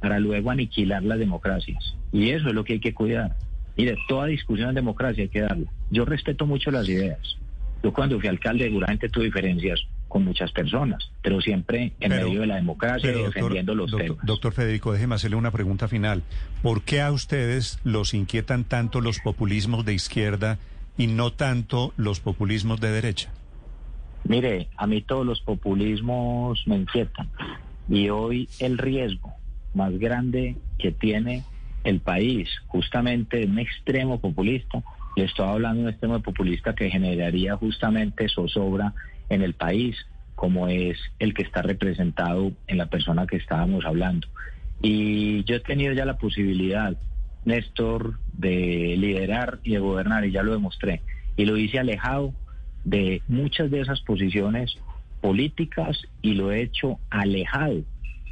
para 0.02 0.20
luego 0.20 0.52
aniquilar 0.52 1.04
las 1.04 1.20
democracias. 1.20 1.96
Y 2.12 2.32
eso 2.32 2.50
es 2.50 2.54
lo 2.54 2.64
que 2.64 2.74
hay 2.74 2.80
que 2.80 2.94
cuidar. 2.94 3.36
De 3.76 3.98
toda 4.08 4.28
discusión 4.28 4.70
en 4.70 4.76
democracia 4.76 5.24
hay 5.24 5.30
que 5.30 5.42
darla. 5.42 5.70
Yo 5.90 6.06
respeto 6.06 6.46
mucho 6.46 6.72
las 6.72 6.88
ideas. 6.88 7.38
Yo 7.84 7.92
cuando 7.92 8.20
fui 8.20 8.30
alcalde 8.30 8.66
seguramente 8.66 9.10
tuve 9.10 9.26
diferencias 9.26 9.86
con 10.08 10.24
muchas 10.24 10.52
personas, 10.52 11.12
pero 11.22 11.42
siempre 11.42 11.92
en 12.00 12.10
medio 12.10 12.42
de 12.42 12.48
la 12.48 12.56
democracia 12.56 13.12
y 13.12 13.24
defendiendo 13.24 13.76
los 13.76 13.92
doctor, 13.92 14.08
temas. 14.08 14.26
Doctor 14.26 14.54
Federico, 14.54 14.94
déjeme 14.94 15.16
hacerle 15.16 15.36
una 15.36 15.52
pregunta 15.52 15.88
final. 15.88 16.24
¿Por 16.62 16.84
qué 16.84 17.02
a 17.02 17.12
ustedes 17.12 17.80
los 17.84 18.14
inquietan 18.14 18.64
tanto 18.64 19.02
los 19.02 19.20
populismos 19.20 19.84
de 19.84 19.94
izquierda 19.94 20.58
y 20.98 21.08
no 21.08 21.34
tanto 21.34 21.94
los 21.98 22.22
populismos 22.22 22.80
de 22.80 22.92
derecha? 22.92 23.30
Mire, 24.24 24.70
a 24.78 24.88
mí 24.88 25.02
todos 25.02 25.26
los 25.26 25.42
populismos 25.42 26.64
me 26.66 26.78
inquietan. 26.78 27.30
Y 27.90 28.10
hoy 28.10 28.50
el 28.60 28.78
riesgo 28.78 29.34
más 29.74 29.98
grande 29.98 30.58
que 30.80 30.92
tiene 30.92 31.44
el 31.84 32.00
país, 32.00 32.50
justamente 32.68 33.46
un 33.46 33.60
extremo 33.60 34.20
populista, 34.20 34.84
le 35.16 35.26
estoy 35.26 35.48
hablando 35.48 35.78
de 35.78 35.84
un 35.84 35.90
extremo 35.90 36.20
populista 36.22 36.74
que 36.74 36.90
generaría 36.90 37.56
justamente 37.56 38.28
zozobra 38.28 38.94
en 39.30 39.42
el 39.42 39.54
país, 39.54 39.96
como 40.36 40.68
es 40.68 40.98
el 41.20 41.34
que 41.34 41.44
está 41.44 41.62
representado 41.62 42.52
en 42.68 42.78
la 42.78 42.88
persona 42.88 43.28
que 43.28 43.38
estábamos 43.38 43.86
hablando. 43.86 44.28
Y 44.82 45.44
yo 45.46 45.56
he 45.56 45.60
tenido 45.62 45.94
ya 45.94 46.06
la 46.06 46.18
posibilidad, 46.18 46.98
Néstor, 47.46 48.20
de 48.34 48.96
liderar 48.98 49.60
y 49.64 49.72
de 49.72 49.80
gobernar, 49.80 50.26
y 50.26 50.32
ya 50.32 50.44
lo 50.44 50.52
demostré. 50.52 51.02
Y 51.38 51.46
lo 51.46 51.56
hice 51.58 51.80
alejado 51.80 52.34
de 52.84 53.22
muchas 53.28 53.72
de 53.72 53.82
esas 53.82 54.02
posiciones 54.02 54.78
políticas 55.22 56.02
y 56.22 56.34
lo 56.34 56.52
he 56.52 56.62
hecho 56.62 57.00
alejado 57.10 57.82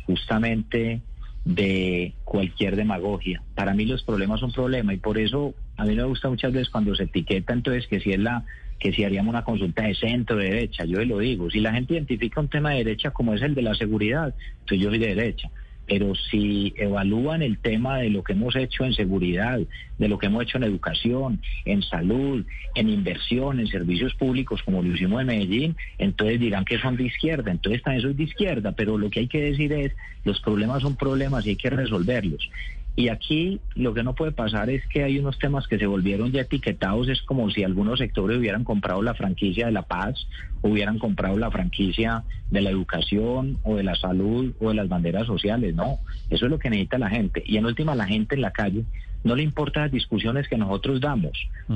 justamente 0.05 1.01
de 1.45 2.13
cualquier 2.23 2.75
demagogia. 2.75 3.41
Para 3.55 3.73
mí 3.73 3.85
los 3.85 4.03
problemas 4.03 4.39
son 4.39 4.51
problemas 4.51 4.95
y 4.95 4.99
por 4.99 5.17
eso 5.17 5.53
a 5.77 5.85
mí 5.85 5.95
me 5.95 6.03
gusta 6.03 6.29
muchas 6.29 6.53
veces 6.53 6.69
cuando 6.69 6.95
se 6.95 7.03
etiqueta 7.03 7.53
entonces 7.53 7.87
que 7.87 7.99
si 7.99 8.11
es 8.11 8.19
la 8.19 8.45
que 8.79 8.91
si 8.91 9.03
haríamos 9.03 9.31
una 9.31 9.43
consulta 9.43 9.83
de 9.83 9.95
centro, 9.95 10.35
de 10.35 10.45
derecha, 10.45 10.83
yo 10.83 11.03
lo 11.05 11.19
digo, 11.19 11.49
si 11.49 11.61
la 11.61 11.71
gente 11.71 11.93
identifica 11.93 12.41
un 12.41 12.49
tema 12.49 12.71
de 12.71 12.79
derecha 12.79 13.11
como 13.11 13.33
es 13.33 13.41
el 13.41 13.55
de 13.55 13.61
la 13.61 13.75
seguridad, 13.75 14.35
entonces 14.59 14.79
yo 14.79 14.89
soy 14.89 14.99
de 14.99 15.15
derecha 15.15 15.49
pero 15.93 16.15
si 16.15 16.73
evalúan 16.75 17.43
el 17.43 17.59
tema 17.59 17.99
de 17.99 18.09
lo 18.09 18.23
que 18.23 18.33
hemos 18.33 18.55
hecho 18.55 18.83
en 18.83 18.95
seguridad, 18.95 19.59
de 19.99 20.07
lo 20.07 20.17
que 20.17 20.25
hemos 20.25 20.41
hecho 20.41 20.57
en 20.57 20.63
educación, 20.63 21.39
en 21.65 21.83
salud, 21.83 22.43
en 22.73 22.89
inversión, 22.89 23.59
en 23.59 23.67
servicios 23.67 24.15
públicos, 24.15 24.63
como 24.63 24.81
lo 24.81 24.91
hicimos 24.91 25.21
en 25.21 25.27
Medellín, 25.27 25.75
entonces 25.99 26.39
dirán 26.39 26.65
que 26.65 26.79
son 26.79 26.97
de 26.97 27.03
izquierda, 27.03 27.51
entonces 27.51 27.83
también 27.83 28.01
soy 28.01 28.15
de 28.15 28.23
izquierda, 28.23 28.71
pero 28.71 28.97
lo 28.97 29.11
que 29.11 29.19
hay 29.19 29.27
que 29.27 29.43
decir 29.43 29.71
es, 29.71 29.93
los 30.23 30.41
problemas 30.41 30.81
son 30.81 30.95
problemas 30.95 31.45
y 31.45 31.49
hay 31.49 31.57
que 31.57 31.69
resolverlos. 31.69 32.49
Y 32.95 33.09
aquí 33.09 33.59
lo 33.73 33.93
que 33.95 34.03
no 34.03 34.13
puede 34.13 34.31
pasar 34.31 34.69
es 34.69 34.85
que 34.87 35.03
hay 35.03 35.17
unos 35.17 35.39
temas 35.39 35.67
que 35.67 35.79
se 35.79 35.87
volvieron 35.87 36.31
ya 36.31 36.41
etiquetados, 36.41 37.09
es 37.09 37.23
como 37.23 37.49
si 37.49 37.63
algunos 37.63 37.97
sectores 37.97 38.37
hubieran 38.37 38.63
comprado 38.63 39.01
la 39.01 39.15
franquicia 39.15 39.65
de 39.65 39.71
la 39.71 39.81
paz, 39.81 40.27
hubieran 40.61 40.99
comprado 40.99 41.37
la 41.37 41.49
franquicia 41.49 42.23
de 42.51 42.61
la 42.61 42.69
educación 42.69 43.57
o 43.63 43.75
de 43.75 43.83
la 43.83 43.95
salud 43.95 44.53
o 44.59 44.69
de 44.69 44.75
las 44.75 44.89
banderas 44.89 45.25
sociales. 45.25 45.73
No, 45.73 45.97
eso 46.29 46.45
es 46.45 46.51
lo 46.51 46.59
que 46.59 46.69
necesita 46.69 46.99
la 46.99 47.09
gente. 47.09 47.41
Y 47.45 47.57
en 47.57 47.65
última, 47.65 47.95
la 47.95 48.05
gente 48.05 48.35
en 48.35 48.41
la 48.41 48.51
calle 48.51 48.83
no 49.23 49.35
le 49.35 49.41
importa 49.41 49.81
las 49.81 49.91
discusiones 49.91 50.47
que 50.47 50.57
nosotros 50.57 51.01
damos. 51.01 51.31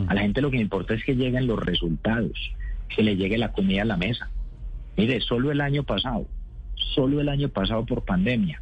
A 0.07 0.13
la 0.13 0.21
gente 0.21 0.41
lo 0.41 0.51
que 0.51 0.57
le 0.57 0.63
importa 0.63 0.93
es 0.93 1.03
que 1.03 1.15
lleguen 1.15 1.47
los 1.47 1.59
resultados, 1.59 2.37
que 2.95 3.01
le 3.01 3.15
llegue 3.15 3.39
la 3.39 3.53
comida 3.53 3.81
a 3.81 3.85
la 3.85 3.97
mesa. 3.97 4.29
Mire, 4.97 5.19
solo 5.21 5.51
el 5.51 5.61
año 5.61 5.83
pasado, 5.83 6.27
solo 6.75 7.21
el 7.21 7.29
año 7.29 7.49
pasado 7.49 7.85
por 7.85 8.03
pandemia, 8.03 8.61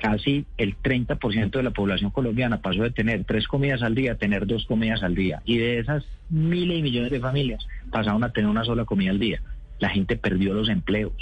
casi 0.00 0.46
el 0.56 0.76
30% 0.76 1.50
de 1.50 1.62
la 1.62 1.70
población 1.70 2.10
colombiana 2.10 2.60
pasó 2.60 2.82
de 2.82 2.90
tener 2.90 3.24
tres 3.24 3.46
comidas 3.46 3.82
al 3.82 3.94
día 3.94 4.12
a 4.12 4.14
tener 4.16 4.46
dos 4.46 4.64
comidas 4.66 5.02
al 5.02 5.14
día. 5.14 5.42
Y 5.44 5.58
de 5.58 5.78
esas 5.78 6.04
miles 6.28 6.78
y 6.78 6.82
millones 6.82 7.10
de 7.10 7.20
familias 7.20 7.64
pasaron 7.90 8.24
a 8.24 8.32
tener 8.32 8.50
una 8.50 8.64
sola 8.64 8.84
comida 8.84 9.10
al 9.10 9.18
día. 9.18 9.42
La 9.78 9.90
gente 9.90 10.16
perdió 10.16 10.54
los 10.54 10.68
empleos. 10.68 11.12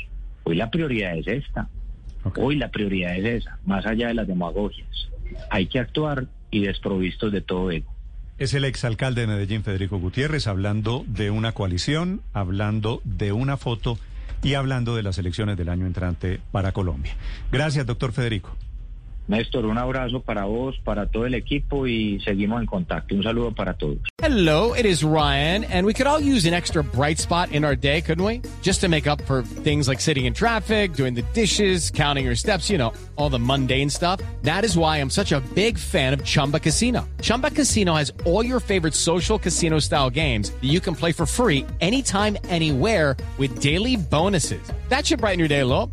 Hoy 0.45 0.57
la 0.57 0.71
prioridad 0.71 1.17
es 1.17 1.27
esta. 1.27 1.69
Hoy 2.37 2.57
la 2.57 2.71
prioridad 2.71 3.17
es 3.17 3.43
esa, 3.43 3.59
más 3.64 3.87
allá 3.87 4.09
de 4.09 4.14
las 4.14 4.27
demagogias. 4.27 4.88
Hay 5.51 5.67
que 5.67 5.79
actuar 5.79 6.27
y 6.51 6.61
desprovistos 6.61 7.33
de 7.33 7.41
todo 7.41 7.71
ego. 7.71 7.93
Es 8.38 8.55
el 8.55 8.64
exalcalde 8.64 9.23
de 9.23 9.27
Medellín, 9.27 9.64
Federico 9.64 9.99
Gutiérrez, 9.99 10.47
hablando 10.47 11.05
de 11.09 11.31
una 11.31 11.53
coalición, 11.53 12.23
hablando 12.33 13.01
de 13.05 13.33
una 13.33 13.57
foto 13.57 13.99
y 14.43 14.55
hablando 14.55 14.95
de 14.95 15.03
las 15.03 15.19
elecciones 15.19 15.57
del 15.57 15.69
año 15.69 15.87
entrante 15.87 16.41
para 16.53 16.73
Colombia. 16.73 17.17
Gracias, 17.51 17.85
doctor 17.87 18.12
Federico. 18.12 18.57
Néstor, 19.29 19.67
un 19.67 19.77
abrazo 19.77 20.21
para 20.21 20.47
vos, 20.47 20.75
para 20.83 21.07
todo 21.07 21.27
el 21.27 21.35
equipo 21.35 21.87
y 21.87 22.19
seguimos 22.21 22.61
en 22.61 22.67
contacto. 22.67 23.14
Un 23.14 23.23
saludo 23.23 23.55
para 23.55 23.75
todos. 23.75 23.99
Hello, 24.21 24.75
it 24.75 24.87
is 24.87 25.05
Ryan, 25.05 25.64
and 25.64 25.87
we 25.87 25.93
could 25.93 26.07
all 26.07 26.19
use 26.19 26.47
an 26.47 26.55
extra 26.55 26.83
bright 26.83 27.19
spot 27.19 27.53
in 27.53 27.62
our 27.62 27.77
day, 27.77 28.01
couldn't 28.01 28.25
we? 28.25 28.41
Just 28.62 28.81
to 28.81 28.88
make 28.88 29.07
up 29.07 29.21
for 29.27 29.43
things 29.43 29.87
like 29.87 30.01
sitting 30.01 30.25
in 30.25 30.33
traffic, 30.33 30.95
doing 30.95 31.14
the 31.14 31.23
dishes, 31.35 31.91
counting 31.91 32.25
your 32.25 32.35
steps, 32.35 32.69
you 32.69 32.79
know, 32.79 32.93
all 33.17 33.29
the 33.29 33.38
mundane 33.38 33.91
stuff. 33.91 34.21
That 34.43 34.64
is 34.64 34.77
why 34.77 34.97
I'm 34.97 35.11
such 35.11 35.33
a 35.33 35.41
big 35.55 35.79
fan 35.79 36.14
of 36.14 36.25
Chumba 36.25 36.59
Casino. 36.59 37.07
Chumba 37.21 37.51
Casino 37.51 37.95
has 37.95 38.12
all 38.25 38.45
your 38.45 38.61
favorite 38.61 38.95
social 38.95 39.38
casino 39.38 39.79
style 39.79 40.11
games 40.11 40.51
that 40.51 40.69
you 40.69 40.81
can 40.81 40.95
play 40.95 41.12
for 41.12 41.27
free 41.27 41.64
anytime, 41.81 42.37
anywhere 42.49 43.17
with 43.37 43.61
daily 43.61 43.97
bonuses. 43.97 44.61
That 44.88 45.07
should 45.07 45.21
brighten 45.21 45.38
your 45.38 45.49
day 45.49 45.61
a 45.61 45.67
little. 45.67 45.93